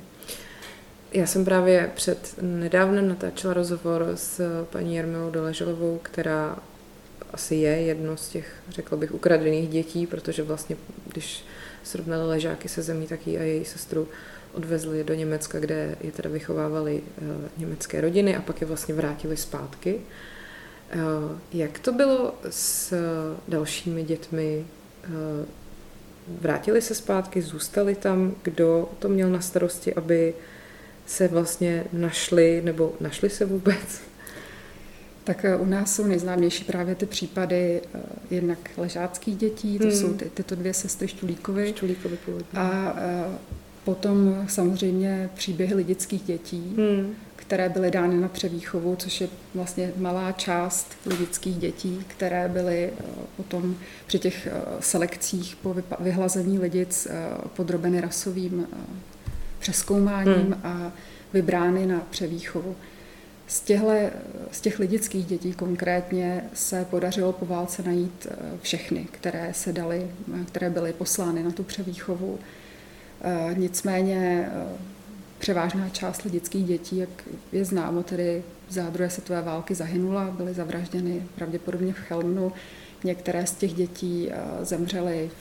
[1.14, 6.60] Já jsem právě před nedávnem natáčela rozhovor s paní Jarmilou Doleželovou, která
[7.34, 11.44] asi je jedno z těch, řekla bych, ukradených dětí, protože vlastně, když
[11.84, 14.08] srovnali ležáky se zemí, tak ji a její sestru
[14.54, 19.38] odvezli do Německa, kde je teda vychovávali uh, německé rodiny a pak je vlastně vrátili
[19.38, 20.02] zpátky.
[20.96, 21.02] Uh,
[21.54, 22.94] jak to bylo s
[23.48, 24.66] dalšími dětmi?
[25.08, 25.46] Uh,
[26.42, 28.36] vrátili se zpátky, zůstali tam?
[28.44, 30.34] Kdo to měl na starosti, aby
[31.06, 34.02] se vlastně našli, nebo našli se vůbec?
[35.24, 37.82] Tak u nás jsou nejznámější právě ty případy
[38.32, 39.96] jednak ležáckých dětí, to hmm.
[39.96, 41.74] jsou ty, tyto dvě sestry Štulíkovy.
[41.76, 42.18] Štulíkovy
[42.54, 42.94] A, a
[43.84, 50.32] potom samozřejmě příběhy lidických dětí, hmm které byly dány na převýchovu, což je vlastně malá
[50.32, 53.04] část lidických dětí, které byly eh,
[53.38, 53.76] potom
[54.08, 57.14] při těch eh, selekcích po vyhlazení lidic eh,
[57.56, 58.68] podrobeny rasovým
[59.64, 60.62] přeskoumáním hmm.
[60.64, 60.92] a
[61.34, 62.76] vybrány na převýchovu.
[63.48, 64.12] Z, těhle,
[64.52, 68.28] z těch lidických dětí konkrétně se podařilo po válce najít
[68.62, 70.08] všechny, které se dali,
[70.48, 72.40] které byly poslány na tu převýchovu.
[73.58, 74.50] Nicméně
[75.40, 81.24] převážná část lidických dětí, jak je známo, tedy za druhé světové války zahynula, byly zavražděny
[81.36, 82.52] pravděpodobně v Chelmnu.
[83.04, 85.32] Některé z těch dětí eh, zemřely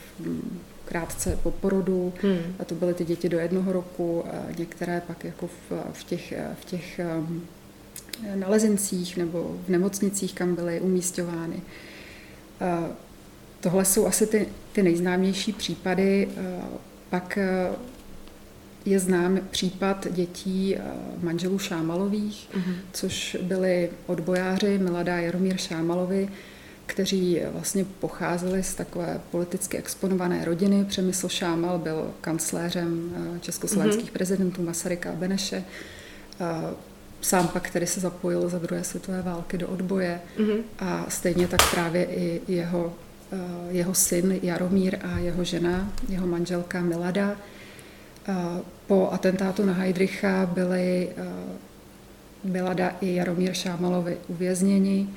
[0.85, 2.55] krátce po porodu, hmm.
[2.59, 4.23] a to byly ty děti do jednoho roku,
[4.57, 7.41] některé pak jako v, v těch, v těch um,
[8.35, 11.61] nalezencích nebo v nemocnicích, kam byly umístěvány.
[13.59, 16.29] Tohle jsou asi ty, ty nejznámější případy.
[17.09, 17.75] Pak uh,
[18.85, 20.81] je znám případ dětí eh,
[21.21, 22.75] manželů Šámalových, uh-huh.
[22.93, 26.29] což byli odbojáři Milada Jaromír Šámalovi,
[26.85, 30.85] kteří vlastně pocházeli z takové politicky exponované rodiny.
[30.85, 34.13] Přemysl Šámal byl kancléřem eh, československých uh-huh.
[34.13, 35.63] prezidentů Masaryka a Beneše.
[36.41, 36.73] Eh,
[37.21, 40.61] sám pak který se zapojil za druhé světové války do odboje uh-huh.
[40.79, 42.93] a stejně tak právě i jeho,
[43.69, 47.37] jeho syn Jaromír a jeho žena, jeho manželka Milada,
[48.87, 51.09] po atentátu na Heidricha byli
[52.43, 55.09] Milada i Jaromír Šámalovi uvězněni.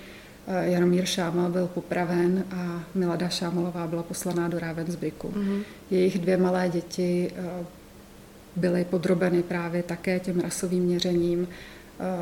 [0.61, 5.29] Jaromír Šámal byl popraven a Milada Šámalová byla poslaná do Ravensbrücku.
[5.29, 5.63] Mm-hmm.
[5.91, 7.31] Jejich dvě malé děti
[8.57, 11.49] byly podrobeny právě také těm rasovým měřením.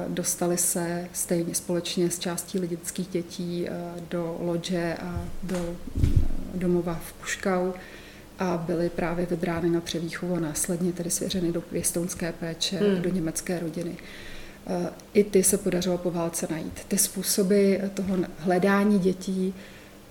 [0.09, 3.69] Dostali se stejně společně s částí lidických dětí
[4.11, 5.77] do lodže a do
[6.55, 7.73] domova v Puškau
[8.39, 13.03] a byly právě vybrány na převýchovu a následně tedy svěřeny do pěstounské péče, hmm.
[13.03, 13.97] do německé rodiny.
[15.15, 16.85] I ty se podařilo po válce najít.
[16.89, 19.55] Ty způsoby toho hledání dětí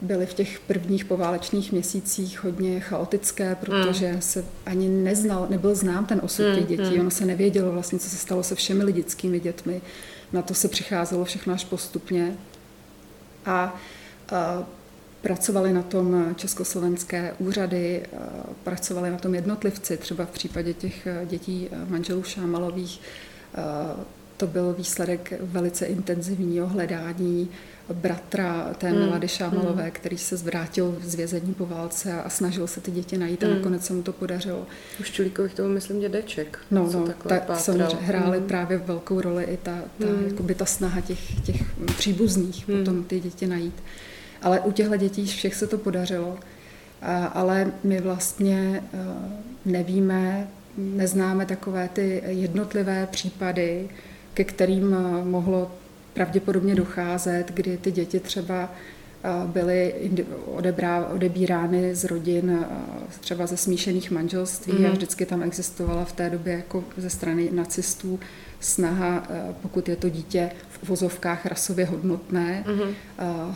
[0.02, 4.22] byly v těch prvních poválečných měsících hodně chaotické, protože hmm.
[4.22, 7.00] se ani neznal, nebyl znám ten osud těch hmm, dětí, hmm.
[7.00, 9.82] ono se nevědělo vlastně, co se stalo se všemi lidickými dětmi.
[10.34, 12.38] Na to se přicházelo všechno až postupně.
[13.46, 13.76] A,
[14.32, 14.64] a
[15.24, 18.06] Pracovali na tom československé úřady,
[18.64, 23.02] pracovali na tom jednotlivci, třeba v případě těch dětí manželů Šámalových.
[24.44, 27.50] To byl výsledek velice intenzivního hledání
[27.94, 29.00] bratra té hmm.
[29.00, 29.92] Milady Šámalové, hmm.
[29.92, 33.56] který se zvrátil z vězení po válce a snažil se ty děti najít a hmm.
[33.56, 34.66] nakonec se mu to podařilo.
[35.00, 36.60] Už Čulíkových to myslím dědeček.
[36.72, 38.48] No, no tak samozřejmě hráli hmm.
[38.48, 40.28] právě velkou roli i ta, ta, hmm.
[40.28, 41.62] jakoby ta snaha těch, těch
[41.98, 42.80] příbuzných hmm.
[42.80, 43.84] potom ty děti najít.
[44.42, 46.38] Ale u těchto dětí všech se to podařilo.
[47.34, 48.98] Ale my vlastně e,
[49.66, 53.90] nevíme, neznáme takové ty jednotlivé případy,
[54.34, 55.72] ke kterým e, mohlo
[56.14, 59.94] pravděpodobně docházet, kdy ty děti třeba e, byly
[61.10, 62.66] odebírány z rodin
[63.20, 64.86] třeba ze smíšených manželství mm.
[64.86, 68.20] a vždycky tam existovala v té době jako ze strany nacistů
[68.60, 69.28] snaha,
[69.62, 70.50] pokud je to dítě
[70.84, 72.94] uvozovkách rasově hodnotné, mm-hmm.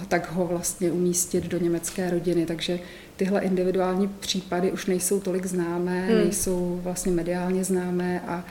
[0.07, 2.45] tak ho vlastně umístit do německé rodiny.
[2.45, 2.79] Takže
[3.15, 6.15] tyhle individuální případy už nejsou tolik známé, mm.
[6.15, 8.45] nejsou vlastně mediálně známé a,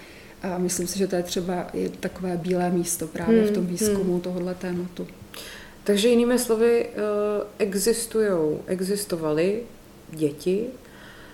[0.54, 3.48] a myslím si, že to je třeba i takové bílé místo právě mm.
[3.48, 3.72] v tom hmm.
[3.72, 4.20] výzkumu mm.
[4.20, 5.06] tohohle tématu.
[5.84, 6.96] Takže jinými slovy, eh,
[7.58, 9.62] existují, existovaly
[10.10, 10.66] děti,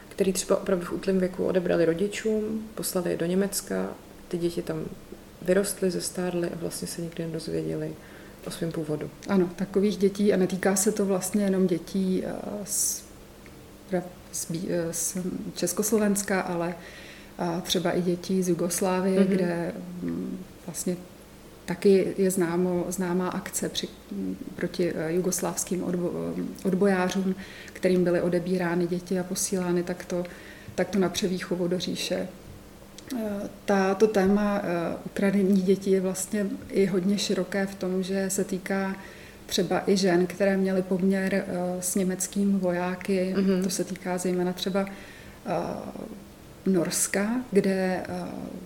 [0.09, 3.89] které třeba opravdu v útlém věku odebrali rodičům, poslali je do Německa,
[4.29, 4.85] ty děti tam
[5.43, 7.93] vyrostly, zestárly a vlastně se nikdy nedozvěděli
[8.47, 9.11] o svém původu.
[9.29, 12.33] Ano, takových dětí, a netýká se to vlastně jenom dětí eh,
[12.65, 13.05] z,
[14.33, 14.47] z,
[14.93, 15.17] z
[15.55, 16.75] Československa, ale
[17.63, 19.27] třeba i dětí z Jugoslávie, mm-hmm.
[19.27, 20.97] kde mm, vlastně
[21.65, 23.89] taky je známo, známá akce při,
[24.57, 26.13] proti eh, jugoslávským odbo,
[26.65, 27.35] odbojářům,
[27.73, 30.25] kterým byly odebírány děti a posílány takto,
[30.75, 32.29] takto na převýchovu do říše
[33.65, 38.45] ta, to téma eh, ukradení dětí je vlastně i hodně široké v tom, že se
[38.45, 38.97] týká
[39.47, 41.45] třeba i žen, které měly poměr eh,
[41.81, 43.35] s německými vojáky.
[43.37, 43.63] Mm-hmm.
[43.63, 44.87] To se týká zejména třeba
[45.47, 45.53] eh,
[46.67, 48.03] Norska, kde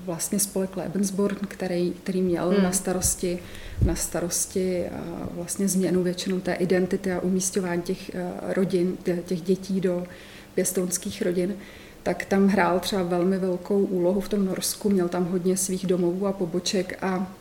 [0.05, 2.63] vlastně spolek Lebensborn, který, který měl mm.
[2.63, 3.39] na starosti,
[3.85, 4.85] na starosti
[5.31, 8.11] vlastně změnu většinou té identity a umístěvání těch
[8.43, 10.07] rodin, těch dětí do
[10.55, 11.57] pěstounských rodin,
[12.03, 16.27] tak tam hrál třeba velmi velkou úlohu v tom Norsku, měl tam hodně svých domovů
[16.27, 17.33] a poboček a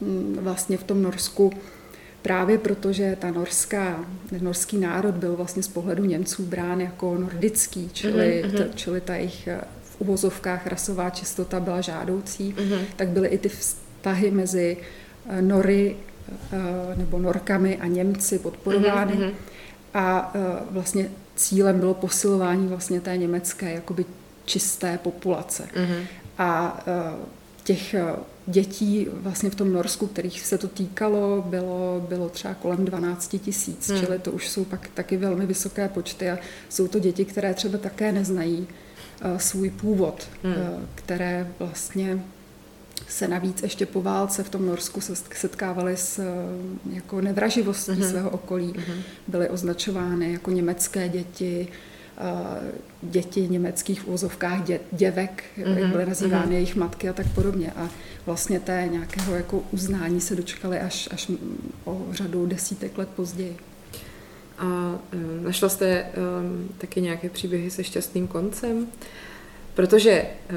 [0.00, 1.52] mm, vlastně v tom Norsku
[2.22, 4.04] právě protože ta norská,
[4.40, 8.56] norský národ byl vlastně z pohledu Němců brán jako nordický, čili, mm-hmm.
[8.56, 12.80] t, čili ta jejich eh, v uvozovkách rasová čistota byla žádoucí, mm-hmm.
[12.96, 14.76] tak byly i ty vztahy mezi
[15.28, 15.96] eh, Nory
[16.52, 16.56] eh,
[16.96, 19.12] nebo Norkami a Němci podporovány.
[19.12, 19.32] Mm-hmm.
[19.94, 20.32] A
[20.70, 24.04] vlastně cílem bylo posilování vlastně té německé jakoby
[24.44, 25.68] čisté populace.
[25.74, 26.02] Mm-hmm.
[26.38, 26.80] A
[27.64, 27.94] těch
[28.46, 33.88] dětí vlastně v tom Norsku, kterých se to týkalo, bylo, bylo třeba kolem 12 tisíc,
[33.88, 34.00] hmm.
[34.00, 37.78] čili to už jsou pak taky velmi vysoké počty a jsou to děti, které třeba
[37.78, 38.66] také neznají
[39.24, 40.54] uh, svůj původ, hmm.
[40.54, 42.24] uh, které vlastně
[43.08, 46.20] se navíc ještě po válce v tom Norsku se setkávaly s
[46.92, 48.10] jako nevraživostí hmm.
[48.10, 48.74] svého okolí.
[48.76, 49.02] Hmm.
[49.28, 51.68] Byly označovány jako německé děti,
[53.02, 55.78] děti německých úzovkách dě, děvek, mm-hmm.
[55.78, 56.52] jak byly nazývány mm-hmm.
[56.52, 57.72] jejich matky a tak podobně.
[57.76, 57.88] A
[58.26, 61.30] vlastně té nějakého jako uznání se dočkali až, až
[61.84, 63.56] o řadu desítek let později.
[64.58, 66.06] A e, našla jste
[66.40, 68.86] um, taky nějaké příběhy se šťastným koncem?
[69.74, 70.56] Protože uh,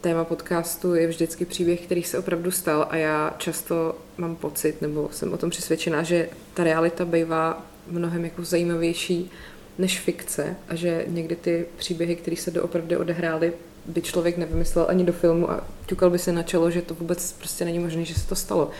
[0.00, 5.08] téma podcastu je vždycky příběh, který se opravdu stal a já často mám pocit, nebo
[5.12, 9.30] jsem o tom přesvědčená, že ta realita bývá mnohem jako zajímavější
[9.78, 13.52] než fikce a že někdy ty příběhy, které se doopravdy odehrály,
[13.86, 17.32] by člověk nevymyslel ani do filmu a ťukal by se na čelo, že to vůbec
[17.32, 18.70] prostě není možné, že se to stalo.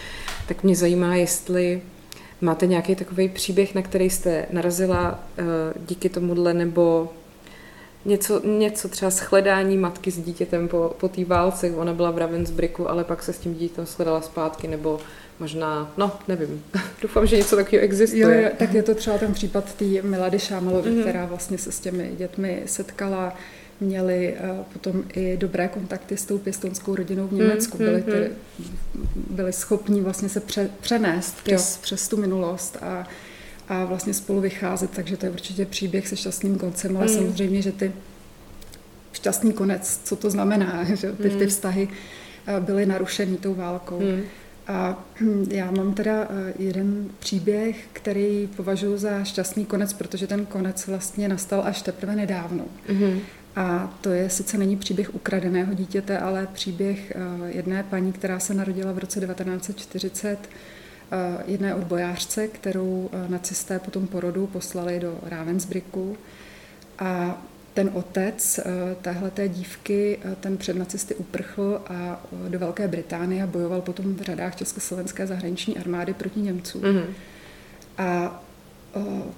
[0.48, 1.82] Tak mě zajímá, jestli
[2.40, 5.44] máte nějaký takový příběh, na který jste narazila uh,
[5.86, 7.08] díky tomuhle, nebo
[8.04, 12.90] něco, něco třeba shledání matky s dítětem po, po té válce, ona byla v Ravensbricku,
[12.90, 15.00] ale pak se s tím dítětem shledala zpátky, nebo
[15.40, 16.64] možná, no, nevím.
[17.02, 18.22] Doufám, že něco takového existuje.
[18.22, 21.00] Jo, jo, tak je to třeba ten případ té Milady Šámalové, mm-hmm.
[21.00, 23.36] která vlastně se s těmi dětmi setkala
[23.80, 27.78] měli uh, potom i dobré kontakty s tou pěstonskou rodinou v Německu.
[27.78, 28.66] Mm, byli, ty, mm.
[29.30, 33.08] byli schopni vlastně se pře, přenést přes, přes tu minulost a,
[33.68, 37.12] a vlastně spolu vycházet, takže to je určitě příběh se šťastným koncem, ale mm.
[37.14, 37.92] samozřejmě, že ty
[39.12, 41.50] šťastný konec, co to znamená, že ty, ty mm.
[41.50, 44.00] vztahy uh, byly narušený tou válkou.
[44.00, 44.22] Mm.
[44.70, 50.46] A hm, já mám teda eh, jeden příběh, který považuji za šťastný konec, protože ten
[50.46, 52.64] konec vlastně nastal až teprve nedávno.
[52.88, 53.18] Mm-hmm.
[53.56, 58.54] A to je sice není příběh ukradeného dítěte, ale příběh eh, jedné paní, která se
[58.54, 60.38] narodila v roce 1940,
[61.12, 66.16] eh, jedné odbojářce, kterou nacisté po tom porodu poslali do Ravensbricku.
[66.98, 67.42] A
[67.74, 72.88] ten otec eh, téhle té dívky, eh, ten před nacisty uprchl a eh, do Velké
[72.88, 76.82] Británie a bojoval potom v řadách Československé zahraniční armády proti Němcům.
[76.82, 77.04] Mm-hmm.
[77.98, 78.42] A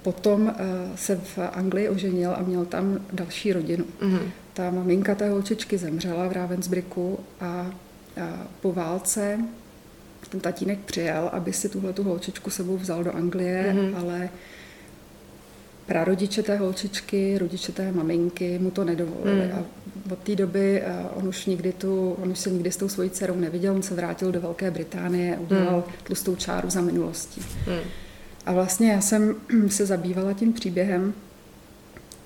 [0.02, 0.54] potom
[0.94, 3.84] se v Anglii oženil a měl tam další rodinu.
[4.00, 4.22] Mm-hmm.
[4.54, 7.70] Ta maminka té holčičky zemřela v Ravensbricku a
[8.60, 9.38] po válce
[10.28, 13.98] ten tatínek přijel, aby si tuhle tu holčičku sebou vzal do Anglie, mm-hmm.
[13.98, 14.28] ale
[15.86, 19.46] prarodiče té holčičky, rodiče té maminky mu to nedovolili.
[19.46, 19.58] Hmm.
[19.58, 19.64] A
[20.12, 23.10] od té doby eh, on už nikdy tu, on už se nikdy s tou svojí
[23.10, 25.94] dcerou neviděl, on se vrátil do Velké Británie, udělal hmm.
[26.02, 27.42] tlustou čáru za minulostí.
[27.66, 27.80] Hmm.
[28.46, 29.34] A vlastně já jsem
[29.68, 31.14] se zabývala tím příběhem,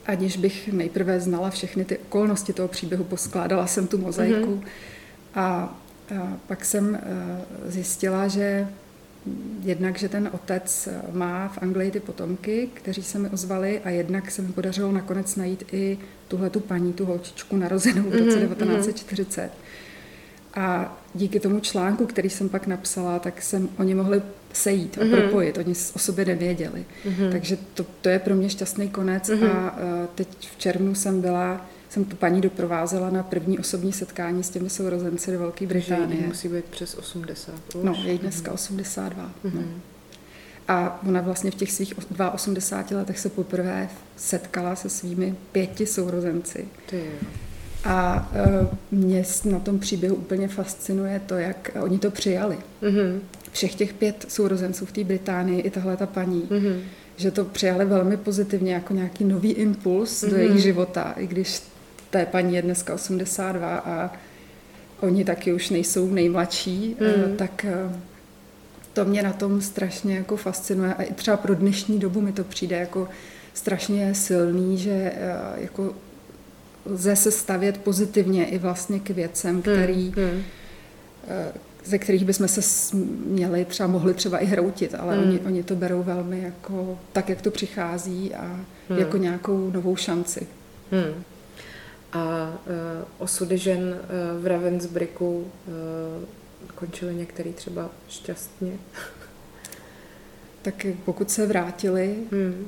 [0.06, 4.64] aniž bych nejprve znala všechny ty okolnosti toho příběhu, poskládala jsem tu mozaiku hmm.
[5.34, 5.44] a,
[6.18, 8.68] a pak jsem uh, zjistila, že
[9.62, 14.30] jednak, že ten otec má v Anglii ty potomky, kteří se mi ozvali a jednak
[14.30, 18.54] se mi podařilo nakonec najít i tuhle tu paní, tu holčičku narozenou v roce mm-hmm.
[18.54, 19.50] 1940.
[20.54, 25.20] A díky tomu článku, který jsem pak napsala, tak jsem oni mohli sejít a mm-hmm.
[25.20, 25.58] propojit.
[25.58, 26.84] Oni o sobě nevěděli.
[27.06, 27.32] Mm-hmm.
[27.32, 29.30] Takže to, to je pro mě šťastný konec.
[29.30, 29.50] Mm-hmm.
[29.50, 34.42] A uh, teď v červnu jsem byla jsem tu paní doprovázela na první osobní setkání
[34.42, 36.20] s těmi sourozenci do Velké Británie.
[36.20, 37.84] Že musí být přes 80 už.
[37.84, 38.54] No, je dneska mm-hmm.
[38.54, 39.24] 82.
[39.44, 39.52] Mm-hmm.
[39.54, 39.62] No.
[40.68, 41.94] A ona vlastně v těch svých
[42.32, 46.68] 82 letech se poprvé setkala se svými pěti sourozenci.
[46.90, 47.04] Ty
[47.84, 48.28] A
[48.62, 52.58] uh, mě na tom příběhu úplně fascinuje to, jak oni to přijali.
[52.82, 53.18] Mm-hmm.
[53.52, 56.80] Všech těch pět sourozenců v té Británii, i tahle ta paní, mm-hmm.
[57.16, 60.30] že to přijali velmi pozitivně jako nějaký nový impuls mm-hmm.
[60.30, 61.62] do jejich života, i když
[62.16, 64.12] té paní je dneska 82 a
[65.00, 67.36] oni taky už nejsou nejmladší, mm.
[67.36, 68.00] tak eh,
[68.92, 72.44] to mě na tom strašně jako fascinuje a i třeba pro dnešní dobu mi to
[72.44, 73.08] přijde jako
[73.54, 75.12] strašně silný, že eh,
[75.56, 75.94] jako
[76.86, 80.42] lze se stavět pozitivně i vlastně k věcem, hmm, který, mm.
[81.84, 85.22] ze kterých bychom se měli třeba mohli třeba i hroutit, ale mm.
[85.22, 88.44] oni, oni to berou velmi jako tak, jak to přichází a
[88.88, 88.98] mm.
[88.98, 90.46] jako nějakou novou šanci.
[90.92, 91.24] Mm
[92.12, 96.24] a uh, osudy žen uh, v Ravensbricku uh,
[96.74, 98.72] končily některý třeba šťastně?
[100.62, 102.66] Tak pokud se vrátili, hmm.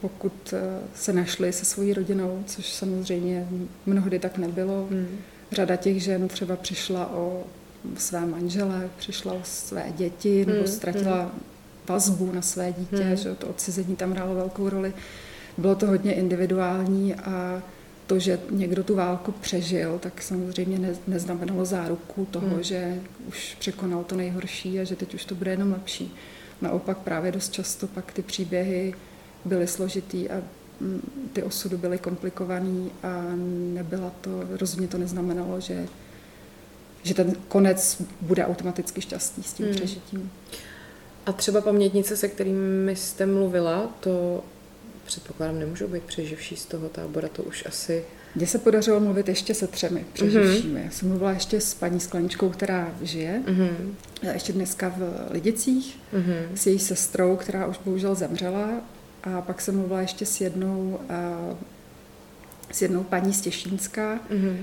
[0.00, 0.54] pokud
[0.94, 3.48] se našli se svojí rodinou, což samozřejmě
[3.86, 5.18] mnohdy tak nebylo, hmm.
[5.52, 7.44] řada těch žen třeba přišla o
[7.96, 10.66] své manžele, přišla o své děti nebo hmm.
[10.66, 11.40] ztratila hmm.
[11.88, 13.16] vazbu na své dítě, hmm.
[13.16, 14.92] že to odcizení tam hrálo velkou roli.
[15.58, 17.62] Bylo to hodně individuální a
[18.06, 22.62] to, že někdo tu válku přežil, tak samozřejmě ne, neznamenalo záruku toho, hmm.
[22.62, 26.14] že už překonal to nejhorší a že teď už to bude jenom lepší.
[26.62, 28.94] Naopak právě dost často pak ty příběhy
[29.44, 30.42] byly složitý a
[30.80, 33.22] mm, ty osudy byly komplikovaný a
[33.72, 35.86] nebyla to, rozhodně to neznamenalo, že,
[37.02, 39.74] že ten konec bude automaticky šťastný s tím hmm.
[39.74, 40.30] přežitím.
[41.26, 44.44] A třeba pamětnice, se kterými jste mluvila, to
[45.06, 48.04] předpokládám, nemůžou být přeživší z toho tábora, to už asi...
[48.34, 50.80] Mně se podařilo mluvit ještě se třemi přeživšími.
[50.80, 50.84] Mm-hmm.
[50.84, 53.94] Já jsem mluvila ještě s paní Skleničkou, která žije, mm-hmm.
[54.32, 56.54] ještě dneska v Lidicích, mm-hmm.
[56.54, 58.70] s její sestrou, která už bohužel zemřela.
[59.22, 61.00] A pak jsem mluvila ještě s jednou,
[61.50, 61.56] uh,
[62.72, 64.56] s jednou paní Stěšínská, mm-hmm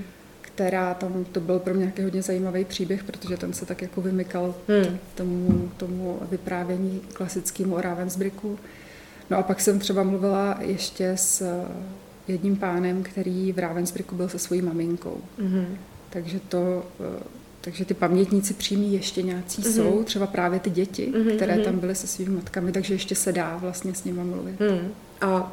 [0.54, 4.00] která tam, to byl pro mě nějaký hodně zajímavý příběh, protože ten se tak jako
[4.00, 4.98] vymykal hmm.
[5.14, 8.58] tomu, tomu vyprávění klasickému o Ravensbricku.
[9.30, 11.68] No a pak jsem třeba mluvila ještě s eh,
[12.28, 15.20] jedním pánem, který v Ravensbricku byl se svojí maminkou.
[15.38, 15.66] Mm-hmm.
[16.10, 17.22] Takže to, eh,
[17.60, 19.74] takže ty pamětníci přímí ještě nějací mm-hmm.
[19.74, 21.36] jsou, třeba právě ty děti, mm-hmm.
[21.36, 24.60] které tam byly se svými matkami, takže ještě se dá vlastně s nimi mluvit.
[24.60, 24.92] Mm.
[25.20, 25.52] A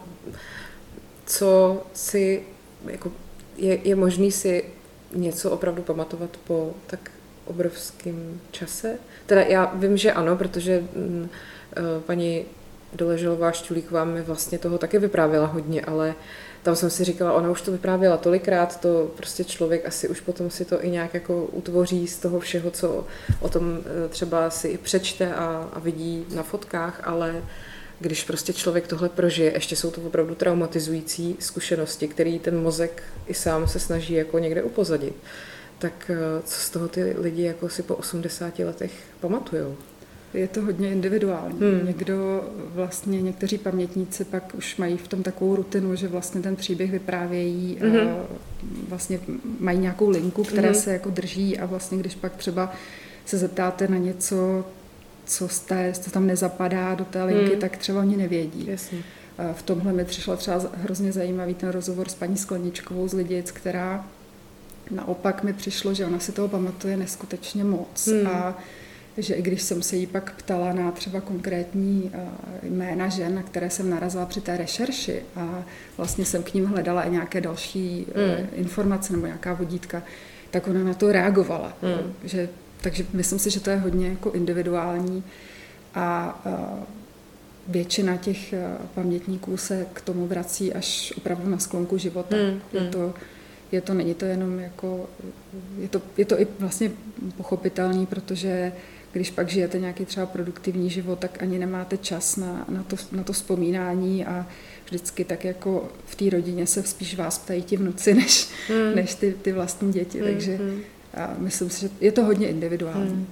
[1.26, 2.44] co si,
[2.86, 3.12] jako
[3.58, 4.64] je, je možný si
[5.14, 7.12] něco opravdu pamatovat po tak
[7.46, 8.98] obrovském čase?
[9.26, 11.30] Teda já vím, že ano, protože m,
[12.94, 16.16] eh, paní Doleželová Šťulíková mi vlastně toho taky vyprávěla hodně, ale
[16.64, 20.50] tam jsem si říkala, ona už to vyprávěla tolikrát, to prostě člověk asi už potom
[20.50, 23.06] si to i nějak jako utvoří z toho všeho, co
[23.40, 27.44] o tom eh, třeba si i přečte a, a vidí na fotkách, ale
[28.00, 33.34] když prostě člověk tohle prožije, ještě jsou to opravdu traumatizující zkušenosti, který ten mozek i
[33.34, 35.16] sám se snaží jako někde upozadit,
[35.80, 39.78] tak eh, co z toho ty lidi jako si po 80 letech pamatujou?
[40.34, 41.60] Je to hodně individuální.
[41.60, 41.88] Hmm.
[41.88, 42.44] Někdo
[42.76, 47.78] vlastně, někteří pamětníci pak už mají v tom takovou rutinu, že vlastně ten příběh vyprávějí
[47.82, 47.98] hmm.
[47.98, 48.16] a
[48.90, 49.20] vlastně
[49.60, 50.76] mají nějakou linku, která hmm.
[50.82, 52.74] se jako drží a vlastně když pak třeba
[53.26, 54.66] se zeptáte na něco,
[55.26, 57.60] co, jste, co tam nezapadá do té linky, hmm.
[57.60, 58.68] tak třeba oni nevědí.
[58.68, 59.04] Jasně.
[59.54, 64.06] V tomhle mi přišel třeba hrozně zajímavý ten rozhovor s paní Skleničkovou z Lidic, která
[64.92, 68.08] naopak mi přišlo, že ona si toho pamatuje neskutečně moc.
[68.08, 68.28] Hmm.
[68.28, 68.58] A
[69.18, 72.28] že i když jsem se jí pak ptala na třeba konkrétní eh,
[72.64, 75.64] jména žen, na které jsem narazila při té rešerši a
[75.98, 78.48] vlastně jsem k ním hledala i nějaké další mm.
[78.54, 80.04] informace nebo nějaká vodítka,
[80.52, 81.74] tak ona na to reagovala.
[81.82, 82.14] Mm.
[82.24, 82.50] Že,
[82.82, 85.24] takže myslím si, že to je hodně jako individuální
[85.96, 86.80] a, a
[87.68, 88.54] většina těch
[88.96, 92.36] pamětníků se k tomu vrací až opravdu na sklonku života.
[92.36, 92.62] Mm.
[92.74, 93.14] Je to,
[93.72, 95.10] je to, není to jenom jako,
[95.78, 96.92] je to, je to i vlastně
[97.38, 98.72] pochopitelný, protože
[99.12, 103.24] když pak žijete nějaký třeba produktivní život, tak ani nemáte čas na, na, to, na
[103.24, 104.48] to vzpomínání a
[104.86, 108.96] vždycky tak jako v té rodině se spíš vás ptají ti vnuci, než, hmm.
[108.96, 110.32] než ty, ty vlastní děti, hmm.
[110.32, 110.82] takže hmm.
[111.14, 113.10] a myslím si, že je to hodně individuální.
[113.10, 113.28] Hmm.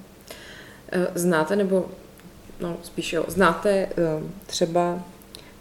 [0.92, 1.90] Eh, znáte, nebo
[2.60, 3.90] no spíš jo, znáte eh,
[4.46, 5.04] třeba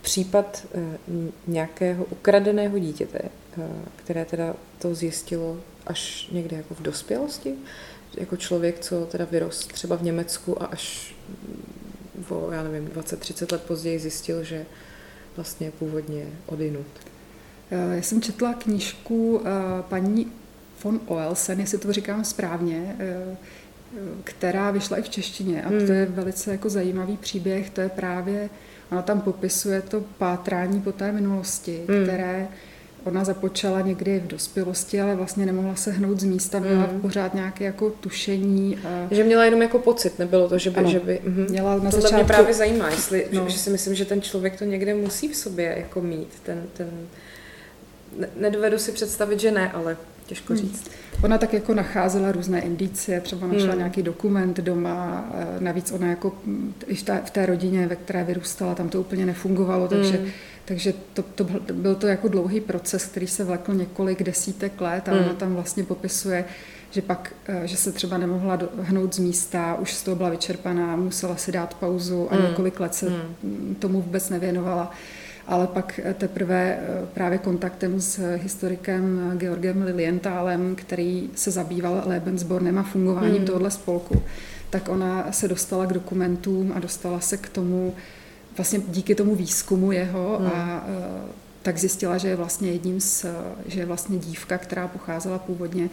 [0.03, 0.99] případ eh,
[1.47, 3.19] nějakého ukradeného dítěte,
[3.97, 7.55] které teda to zjistilo až někde jako v dospělosti?
[8.15, 11.15] Jako člověk, co teda vyrost třeba v Německu a až
[12.29, 14.67] o, já nevím, 20-30 let později zjistil, že
[15.37, 16.87] vlastně původně odinut.
[17.71, 19.51] Eh, já jsem četla knížku eh,
[19.89, 20.33] paní
[20.85, 23.37] von Oelsen, jestli to říkám správně, eh,
[24.25, 25.87] která vyšla i v češtině a hmm.
[25.87, 28.51] to je velice jako zajímavý příběh, to je právě,
[28.93, 32.05] ona tam popisuje to pátrání po té minulosti, hmm.
[32.05, 32.49] které
[33.05, 37.01] Ona započala někdy v dospělosti, ale vlastně nemohla se hnout z místa, měla mm.
[37.01, 38.77] pořád nějaké jako tušení.
[38.77, 39.15] A...
[39.15, 40.77] Že měla jenom jako pocit, nebylo to, že by...
[40.77, 41.47] Ano, že by mm.
[41.49, 42.15] měla na Tohle začátku...
[42.15, 43.45] mě právě zajímá, jestli, no.
[43.45, 46.67] že, že si myslím, že ten člověk to někde musí v sobě jako mít, ten,
[46.73, 46.91] ten...
[48.37, 49.97] Nedovedu si představit, že ne, ale
[50.29, 50.63] těžko hmm.
[50.63, 50.85] říct.
[50.89, 51.25] Hmm.
[51.25, 53.79] Ona tak jako nacházela různé indicie, třeba našla hmm.
[53.79, 56.33] nějaký dokument doma, navíc ona jako
[56.87, 60.31] i v té, v té rodině, ve které vyrůstala, tam to úplně nefungovalo, takže hmm
[60.69, 65.13] takže to, to, byl to jako dlouhý proces, který se vlekl několik desítek let a
[65.13, 65.19] mm.
[65.19, 66.45] ona tam vlastně popisuje,
[66.91, 70.97] že pak, eh, že se třeba nemohla hnout z místa, už z toho byla vyčerpaná,
[70.97, 72.43] musela si dát pauzu a mm.
[72.43, 73.77] několik let se mm.
[73.79, 74.91] tomu vůbec nevěnovala.
[75.49, 82.79] Ale pak eh, teprve eh, právě kontaktem s historikem Georgem Lilientálem, který se zabýval Lebensbornem
[82.79, 83.47] a fungováním mm.
[83.47, 84.23] tohoto spolku,
[84.71, 87.95] tak ona se dostala k dokumentům a dostala se k tomu,
[88.57, 90.47] vlastně díky tomu výzkumu jeho hmm.
[90.47, 90.87] a
[91.63, 93.27] tak zjistila, že je vlastně jedním z,
[93.67, 95.91] že je vlastně dívka, která pocházela původně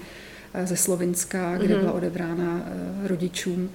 [0.64, 1.80] ze Slovinska, kde hmm.
[1.80, 2.66] byla odebrána
[3.03, 3.70] rodičům.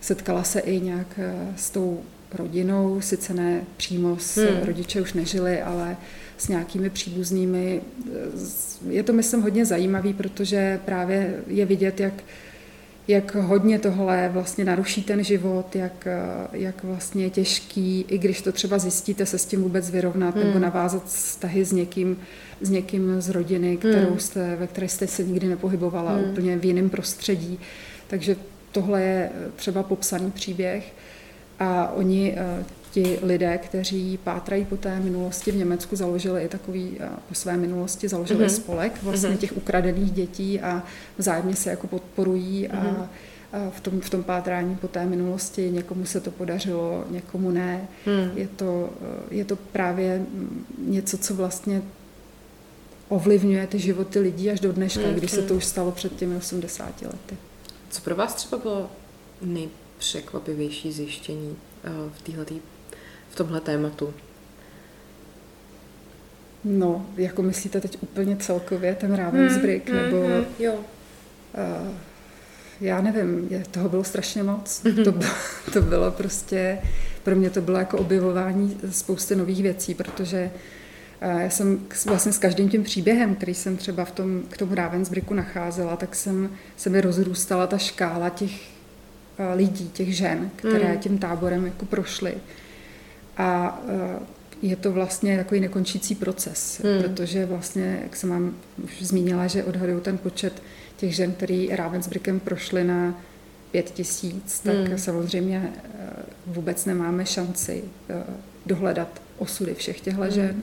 [0.00, 1.20] Setkala se i nějak
[1.56, 2.00] s tou
[2.34, 4.62] rodinou, sice ne přímo s hmm.
[4.62, 5.96] rodiče už nežili, ale
[6.38, 7.80] s nějakými příbuznými.
[8.88, 12.14] Je to, myslím, hodně zajímavý, protože právě je vidět, jak,
[13.08, 16.08] jak hodně tohle vlastně naruší ten život, jak,
[16.52, 20.46] jak vlastně je těžký, i když to třeba zjistíte, se s tím vůbec vyrovnat hmm.
[20.46, 22.16] nebo navázat vztahy s někým,
[22.60, 24.18] s někým z rodiny, kterou hmm.
[24.18, 26.30] jste, ve které jste se nikdy nepohybovala, hmm.
[26.30, 27.58] úplně v jiném prostředí.
[28.08, 28.36] Takže
[28.72, 30.92] tohle je třeba popsaný příběh.
[31.60, 36.96] A oni, eh, ti lidé, kteří pátrají po té minulosti v Německu, založili i takový,
[37.00, 38.54] eh, po své minulosti založili mm-hmm.
[38.54, 39.36] spolek vlastně mm-hmm.
[39.36, 40.82] těch ukradených dětí a
[41.18, 42.78] vzájemně se jako podporují mm-hmm.
[42.78, 43.70] a mhm.
[43.70, 45.70] v tom, v tom pátrání po té minulosti.
[45.70, 47.88] Někomu se to podařilo, někomu ne.
[48.06, 48.38] Hmm.
[48.38, 51.82] Je, to, eh, je to právě mm, něco, co vlastně
[53.08, 55.14] ovlivňuje ty životy lidí až do dneška, hmm.
[55.14, 55.56] když se to hmm.
[55.56, 57.36] už stalo před těmi 80 lety.
[57.90, 58.90] Co pro vás třeba bylo
[59.42, 59.68] nej,
[60.00, 62.60] překvapivější zjištění eh, v, týhletý,
[63.30, 64.14] v tomhle tématu?
[66.64, 70.28] No, jako myslíte teď úplně celkově ten Ravensbrück, mm, nebo...
[70.28, 70.74] Mm, jo.
[70.74, 71.88] Uh,
[72.80, 74.82] já nevím, je, toho bylo strašně moc.
[74.84, 75.04] Mm-hmm.
[75.04, 75.30] To, bylo,
[75.72, 76.78] to bylo prostě,
[77.22, 80.50] pro mě to bylo jako objevování spousty nových věcí, protože
[81.34, 84.74] uh, já jsem vlastně s každým tím příběhem, který jsem třeba v tom, k tomu
[84.74, 88.79] Ravensbrücku nacházela, tak jsem, se mi rozrůstala ta škála těch
[89.54, 90.98] lidí, těch žen, které hmm.
[90.98, 92.34] tím táborem jako prošly.
[93.36, 94.18] A eh,
[94.62, 97.02] je to vlastně takový nekončící proces, hmm.
[97.02, 100.62] protože vlastně, jak jsem vám už zmínila, že odhadují ten počet
[100.96, 103.20] těch žen, který Ravensbrückem prošly na
[103.70, 104.98] pět tisíc, tak hmm.
[104.98, 106.10] samozřejmě eh,
[106.46, 107.84] vůbec nemáme šanci
[108.66, 110.30] dohledat osudy všech těchto hmm.
[110.30, 110.62] žen.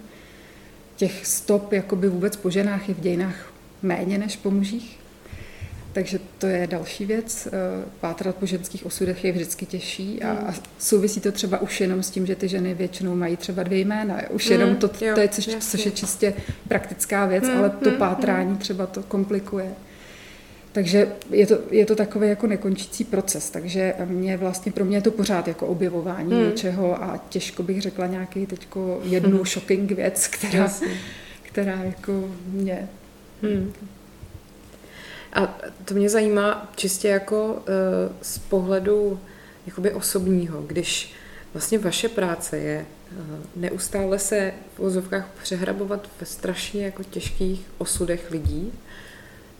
[0.95, 4.99] Těch stop jakoby vůbec po ženách je v dějinách méně než po mužích.
[5.97, 7.47] Takže to je další věc.
[7.47, 7.51] Eh,
[7.99, 12.09] pátrat po ženských osudech je vždycky těžší a, a souvisí to třeba už jenom s
[12.09, 14.29] tím, že ty ženy většinou mají třeba dvě jména.
[14.29, 16.33] Už jenom to, to je, což, což je čistě
[16.67, 18.57] praktická věc, mm, ale to mm, pátrání mm.
[18.57, 19.71] třeba to komplikuje.
[20.71, 25.01] Takže je to, je to takový jako nekončící proces, takže mě vlastně, pro mě je
[25.01, 26.43] to pořád jako objevování mm.
[26.43, 29.45] něčeho a těžko bych řekla nějaký teďko jednu mm.
[29.45, 30.71] shocking věc, která,
[31.41, 32.89] která jako mě
[33.41, 33.73] mm.
[35.37, 37.61] A to mě zajímá čistě jako uh,
[38.21, 39.19] z pohledu
[39.65, 41.13] jakoby osobního, když
[41.53, 43.17] vlastně vaše práce je uh,
[43.55, 48.73] neustále se v vozovkách přehrabovat ve strašně jako těžkých osudech lidí,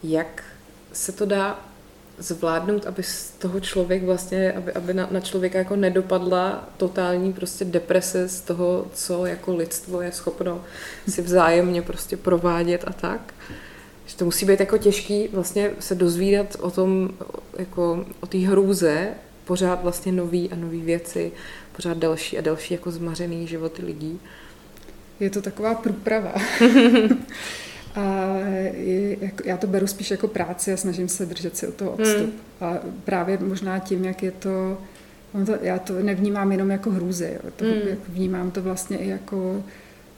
[0.03, 0.43] jak
[0.93, 1.59] se to dá
[2.17, 7.65] zvládnout, aby z toho člověk vlastně, aby, aby na, na člověka jako nedopadla totální prostě
[7.65, 10.63] deprese z toho, co jako lidstvo je schopno
[11.09, 13.33] si vzájemně prostě provádět a tak.
[13.49, 13.66] Uh,
[14.17, 17.09] že to musí být jako těžký vlastně se dozvídat o tom,
[17.57, 19.09] jako o té hrůze,
[19.45, 21.31] pořád vlastně nový a nový věci,
[21.75, 24.19] pořád další a další jako zmařený životy lidí.
[25.19, 26.33] Je to taková průprava.
[27.95, 28.35] a
[28.73, 31.91] je, jako, já to beru spíš jako práci a snažím se držet si o toho
[31.91, 32.33] odstup.
[32.61, 32.71] Hmm.
[32.71, 34.77] A právě možná tím, jak je to,
[35.45, 37.97] to já to nevnímám jenom jako hrůzy, to, hmm.
[38.07, 39.63] vnímám to vlastně i jako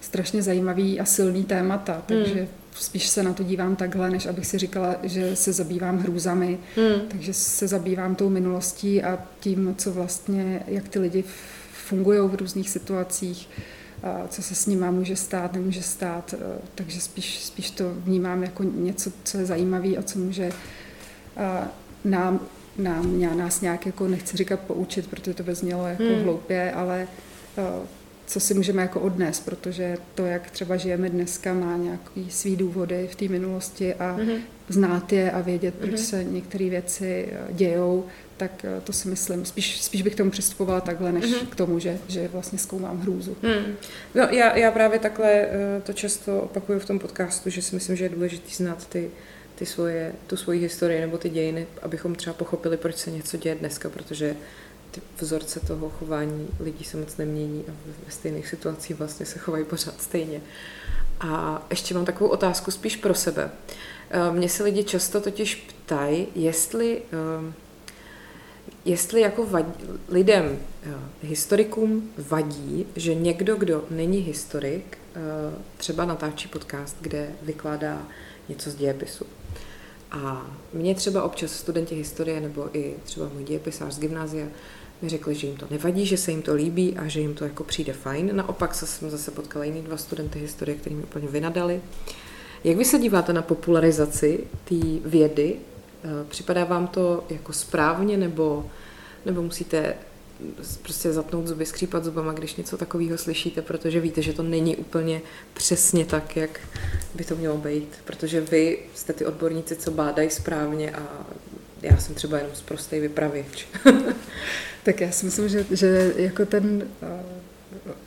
[0.01, 4.47] strašně zajímavý a silný témata, takže hmm spíš se na to dívám takhle, než abych
[4.47, 7.01] si říkala, že se zabývám hrůzami, hmm.
[7.07, 11.23] takže se zabývám tou minulostí a tím, co vlastně, jak ty lidi
[11.87, 13.49] fungují v různých situacích,
[14.03, 16.35] a co se s nimi může stát, nemůže stát,
[16.75, 20.51] takže spíš, spíš to vnímám jako něco, co je zajímavé a co může
[22.05, 22.39] nám,
[22.77, 26.23] nám, nás nějak jako, nechci říkat poučit, protože to by znělo jako hmm.
[26.23, 27.07] hloupě, ale
[28.29, 33.09] co si můžeme jako odnést, protože to, jak třeba žijeme dneska, má nějaký svý důvody
[33.11, 34.39] v té minulosti a mm-hmm.
[34.69, 36.09] znát je a vědět, proč mm-hmm.
[36.09, 38.05] se některé věci eh, dějou,
[38.37, 41.47] tak eh, to si myslím, spíš, spíš bych k tomu přistupovala takhle, než mm-hmm.
[41.47, 43.37] k tomu, že, že vlastně zkoumám hrůzu.
[43.41, 43.75] Mm.
[44.15, 47.95] No, já, já právě takhle eh, to často opakuju v tom podcastu, že si myslím,
[47.95, 49.09] že je důležité znát ty,
[49.55, 53.55] ty svoje, tu svoji historii nebo ty dějiny, abychom třeba pochopili, proč se něco děje
[53.55, 54.35] dneska, protože
[54.91, 57.71] ty vzorce toho chování lidí se moc nemění a
[58.05, 60.41] ve stejných situacích vlastně se chovají pořád stejně.
[61.19, 63.51] A ještě mám takovou otázku spíš pro sebe.
[64.09, 67.53] Eh, Mně se lidi často totiž ptají, jestli, eh,
[68.85, 69.73] jestli jako vadí,
[70.09, 74.97] lidem, eh, historikům vadí, že někdo, kdo není historik,
[75.77, 78.07] třeba natáčí podcast, kde vykládá
[78.49, 79.25] něco z dějepisu.
[80.11, 84.47] A mě třeba občas studenti historie nebo i třeba můj dějepisář z gymnázia
[85.01, 87.43] mi řekli, že jim to nevadí, že se jim to líbí a že jim to
[87.43, 88.35] jako přijde fajn.
[88.35, 91.81] Naopak se jsem zase potkala jiný dva studenty historie, který mi úplně vynadali.
[92.63, 95.55] Jak vy se díváte na popularizaci té vědy?
[96.03, 98.65] Eh, připadá vám to jako správně nebo,
[99.25, 99.95] nebo musíte
[100.81, 105.21] prostě zatnout zuby, skřípat zubama, když něco takového slyšíte, protože víte, že to není úplně
[105.53, 106.59] přesně tak, jak
[107.15, 107.89] by to mělo být.
[108.05, 111.27] Protože vy jste ty odborníci, co bádají správně a
[111.81, 113.67] já jsem třeba jenom z prostej vypravěč.
[114.83, 117.23] tak já si myslím, že, že jako ten eh,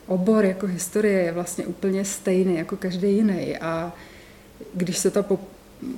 [0.07, 3.93] obor jako historie je vlastně úplně stejný jako každý jiný a
[4.74, 5.22] když se ta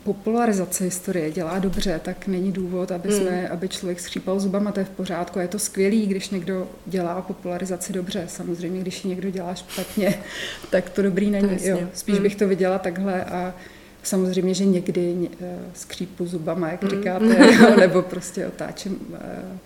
[0.02, 3.18] popularizace historie dělá dobře, tak není důvod, aby, hmm.
[3.18, 3.52] jsme, hmm.
[3.52, 5.38] aby člověk skřípal zubama, to je v pořádku.
[5.38, 8.24] Je to skvělý, když někdo dělá popularizaci dobře.
[8.28, 10.14] Samozřejmě, když ji někdo dělá špatně,
[10.70, 11.56] tak to dobrý není.
[11.56, 12.22] To jo, spíš hmm.
[12.22, 13.54] bych to viděla takhle a
[14.02, 16.90] samozřejmě, že někdy eh, skřípu zubama, jak hmm.
[16.90, 19.58] říkáte, nebo prostě otáčím eh,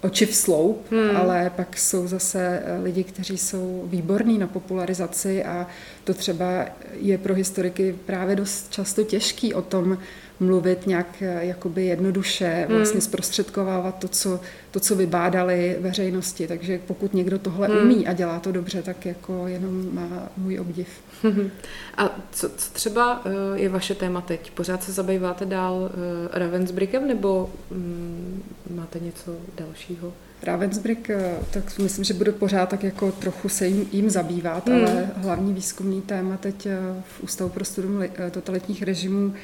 [0.00, 1.16] oči v sloup, hmm.
[1.16, 5.66] ale pak jsou zase eh, lidi, kteří jsou výborní na popularizaci a
[6.04, 9.98] to třeba je pro historiky právě dost často těžký o tom
[10.40, 12.76] mluvit nějak eh, jakoby jednoduše, hmm.
[12.76, 16.46] vlastně zprostředkovávat to co, to, co vybádali veřejnosti.
[16.46, 17.78] Takže pokud někdo tohle hmm.
[17.78, 20.88] umí a dělá to dobře, tak jako jenom má můj obdiv.
[21.96, 24.50] A co, co třeba eh, je vaše téma teď?
[24.50, 28.42] Pořád se zabýváte dál eh, Ravensbrickem nebo mm,
[28.74, 30.12] máte něco dalšího?
[30.42, 31.10] Ravensbrück,
[31.50, 34.80] tak myslím, že bude pořád tak jako trochu se jim, jim zabývat, hmm.
[34.80, 36.68] ale hlavní výzkumný téma teď
[37.08, 39.34] v Ústavu pro studium totalitních režimů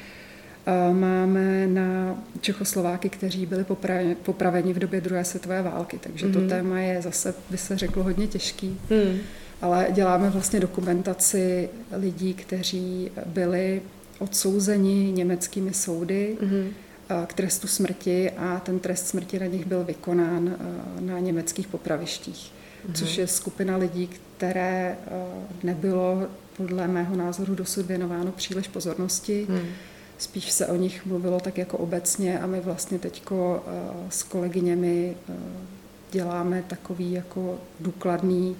[0.93, 3.65] máme na Čechoslováky, kteří byli
[4.23, 5.99] popraveni v době druhé světové války.
[6.03, 6.33] Takže mm.
[6.33, 6.49] to mhm.
[6.49, 8.79] téma je zase, by se řeklo, hodně těžký.
[8.89, 9.19] Mm.
[9.61, 13.81] Ale děláme vlastně dokumentaci lidí, kteří byli
[14.19, 16.69] odsouzeni německými soudy mm.
[17.27, 20.55] k trestu smrti a ten trest smrti na nich byl vykonán
[20.99, 22.51] na německých popravištích.
[22.87, 22.93] Mm.
[22.93, 24.97] Což je skupina lidí, které
[25.63, 29.45] nebylo podle mého názoru dosud věnováno příliš pozornosti.
[29.49, 29.67] Mm
[30.17, 33.59] spíš se o nich mluvilo tak jako obecně a my vlastně teď eh,
[34.09, 35.33] s kolegyněmi eh,
[36.11, 38.55] děláme takový jako důkladný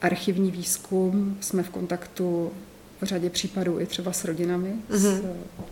[0.00, 1.36] archivní výzkum.
[1.40, 2.52] Jsme v kontaktu
[3.00, 4.96] v řadě případů i třeba s rodinami mm-hmm.
[4.96, 5.22] z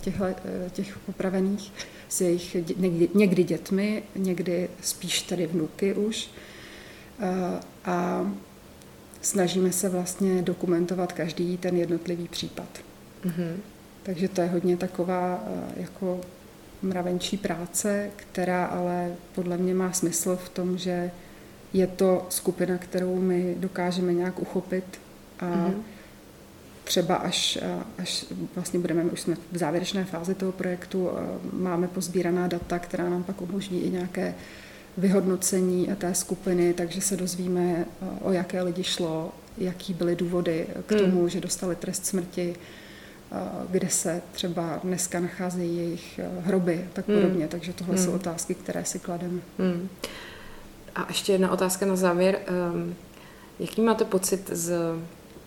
[0.06, 1.72] eh, těch popravených,
[2.08, 6.30] s jejich někdy, někdy dětmi, někdy spíš tady vnuky už.
[7.84, 8.30] A
[9.22, 12.68] snažíme se vlastně dokumentovat každý ten jednotlivý případ.
[13.24, 13.56] Mm-hmm.
[14.06, 16.20] Takže to je hodně taková eh, jako
[16.82, 21.10] mravenčí práce, která ale podle mě má smysl v tom, že
[21.72, 24.84] je to skupina, kterou my dokážeme nějak uchopit
[25.40, 25.74] a mm-hmm.
[26.84, 31.20] třeba až, eh, až vlastně budeme, už jsme v závěrečné fázi toho projektu, eh,
[31.52, 34.34] máme pozbíraná data, která nám pak umožní i nějaké
[34.96, 37.84] vyhodnocení té skupiny, takže se dozvíme,
[38.20, 41.00] o jaké lidi šlo, jaký byly důvody k hmm.
[41.00, 41.28] tomu, mm.
[41.28, 42.56] že dostali trest smrti,
[43.70, 47.16] kde se třeba dneska nacházejí jejich eh, hroby a tak hmm.
[47.16, 47.40] podobně.
[47.40, 47.48] Hmm.
[47.48, 48.04] Takže tohle hmm.
[48.04, 49.40] jsou otázky, které si klademe.
[49.58, 49.88] Hmm.
[50.94, 52.38] A ještě jedna otázka na závěr.
[52.46, 52.94] Ehm,
[53.58, 54.74] jaký máte pocit z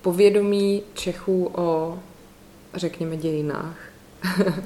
[0.01, 1.99] povědomí Čechů o,
[2.73, 3.77] řekněme, dějinách?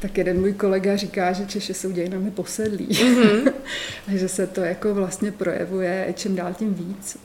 [0.00, 2.88] tak jeden můj kolega říká, že Češi jsou dějinami posedlí.
[2.88, 3.52] Mm-hmm.
[4.08, 7.18] a že se to jako vlastně projevuje čím dál tím víc.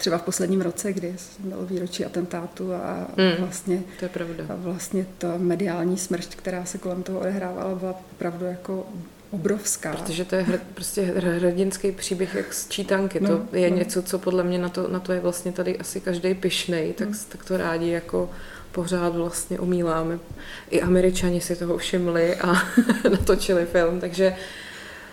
[0.00, 4.44] Třeba v posledním roce, kdy bylo výročí atentátu a mm, vlastně, to je pravda.
[4.48, 8.86] A vlastně ta mediální smršť, která se kolem toho odehrávala, byla opravdu jako
[9.30, 9.92] obrovská.
[9.92, 11.02] Protože to je hr, prostě
[11.38, 13.20] hrdinský příběh jak z čítanky.
[13.20, 13.76] No, to je no.
[13.76, 17.08] něco, co podle mě na to, na to je vlastně tady asi každý pišnej, tak,
[17.08, 17.14] no.
[17.28, 18.30] tak to rádi jako
[18.72, 20.18] pořád vlastně umíláme.
[20.70, 22.52] I američani si toho všimli a
[23.10, 24.36] natočili film, takže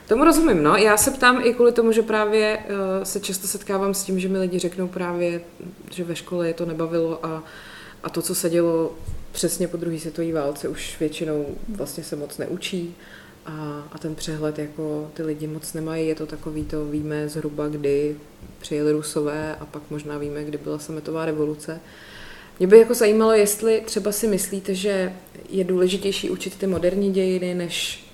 [0.08, 0.76] Tomu rozumím, no.
[0.76, 4.30] Já se ptám i kvůli tomu, že právě uh, se často setkávám s tím, že
[4.30, 5.42] mi lidi řeknou právě,
[5.92, 7.44] že ve škole je to nebavilo a,
[8.04, 8.96] a to, co se dělo
[9.32, 12.96] přesně po druhé světové válce, už většinou vlastně se moc neučí
[13.46, 16.08] a, a ten přehled jako ty lidi moc nemají.
[16.08, 18.16] Je to takový, to víme zhruba, kdy
[18.60, 21.80] přijeli Rusové a pak možná víme, kdy byla sametová revoluce.
[22.60, 25.14] Mě by jako zajímalo, jestli třeba si myslíte, že
[25.50, 28.08] je důležitější učit ty moderní dějiny než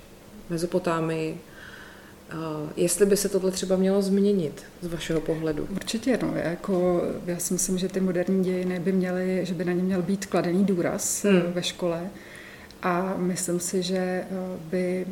[0.50, 1.38] Mezopotámii,
[2.76, 5.68] Jestli by se tohle třeba mělo změnit z vašeho pohledu?
[5.72, 6.34] Určitě, no.
[6.36, 10.02] Jako, já si myslím, že ty moderní dějiny by měly, že by na ně měl
[10.02, 11.42] být kladený důraz hmm.
[11.54, 12.10] ve škole
[12.84, 14.26] a myslím si, že eh,
[14.72, 15.06] by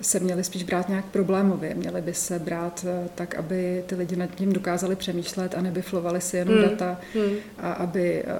[0.00, 1.74] se měly spíš brát nějak problémově.
[1.74, 6.20] Měly by se brát eh, tak, aby ty lidi nad tím dokázali přemýšlet a nebyflovali
[6.20, 6.68] si jenom hmm.
[6.68, 7.36] data hmm.
[7.58, 8.38] a aby eh,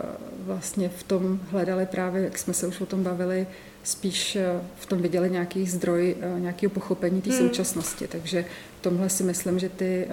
[0.49, 3.47] vlastně v tom hledali právě, jak jsme se už o tom bavili,
[3.85, 7.39] spíš eh, v tom viděli nějaký zdroj, eh, nějakého pochopení té hmm.
[7.39, 8.09] současnosti.
[8.09, 8.45] Takže
[8.79, 10.09] v tomhle si myslím, že ty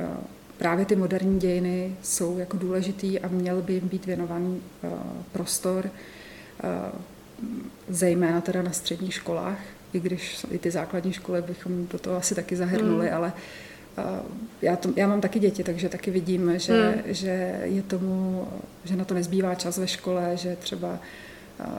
[0.57, 4.61] právě ty moderní dějiny jsou jako důležitý a měl by jim být věnovaný
[5.31, 5.89] prostor,
[7.89, 9.59] zejména teda na středních školách,
[9.93, 13.15] i když i ty základní školy bychom do toho asi taky zahrnuli, hmm.
[13.15, 13.33] ale
[14.61, 17.01] já, to, já mám taky děti, takže taky vidím, že, hmm.
[17.05, 18.47] že je tomu,
[18.83, 20.99] že na to nezbývá čas ve škole, že třeba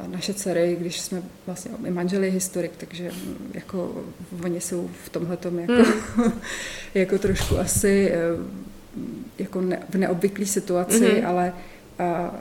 [0.06, 3.10] naše dcery, když jsme vlastně i manželi historik, takže
[3.54, 4.04] jako
[4.44, 5.72] oni jsou v tomhle jako,
[6.16, 6.32] hmm.
[6.94, 8.18] jako trošku asi e,
[9.38, 11.26] jako ne, v neobvyklé situaci, hmm.
[11.26, 11.52] ale
[11.98, 12.34] a,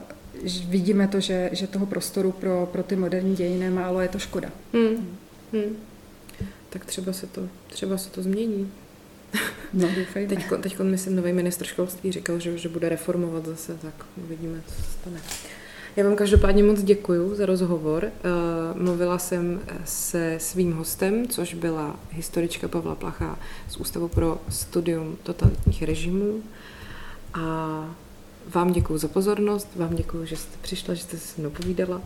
[0.68, 4.50] vidíme to, že, že toho prostoru pro, pro ty moderní dějiny málo, je to škoda.
[4.72, 5.16] Hmm.
[5.52, 5.76] Hmm.
[6.70, 8.72] Tak třeba se to, třeba se to změní.
[9.72, 10.28] No, doufejme.
[10.28, 14.74] Teď, teď myslím, nový ministr školství říkal, že, že bude reformovat zase, tak uvidíme, co
[14.74, 15.20] se stane.
[15.96, 18.04] Já vám každopádně moc děkuji za rozhovor.
[18.04, 25.16] Uh, mluvila jsem se svým hostem, což byla historička Pavla Placha z Ústavu pro studium
[25.22, 26.42] totalitních režimů.
[27.34, 27.40] A
[28.48, 32.02] vám děkuji za pozornost, vám děkuji, že jste přišla, že jste se mnou povídala.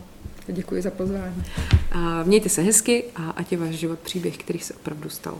[0.47, 1.43] Děkuji za pozvání.
[1.91, 5.37] A mějte se hezky a ať je váš život příběh, který se opravdu stal.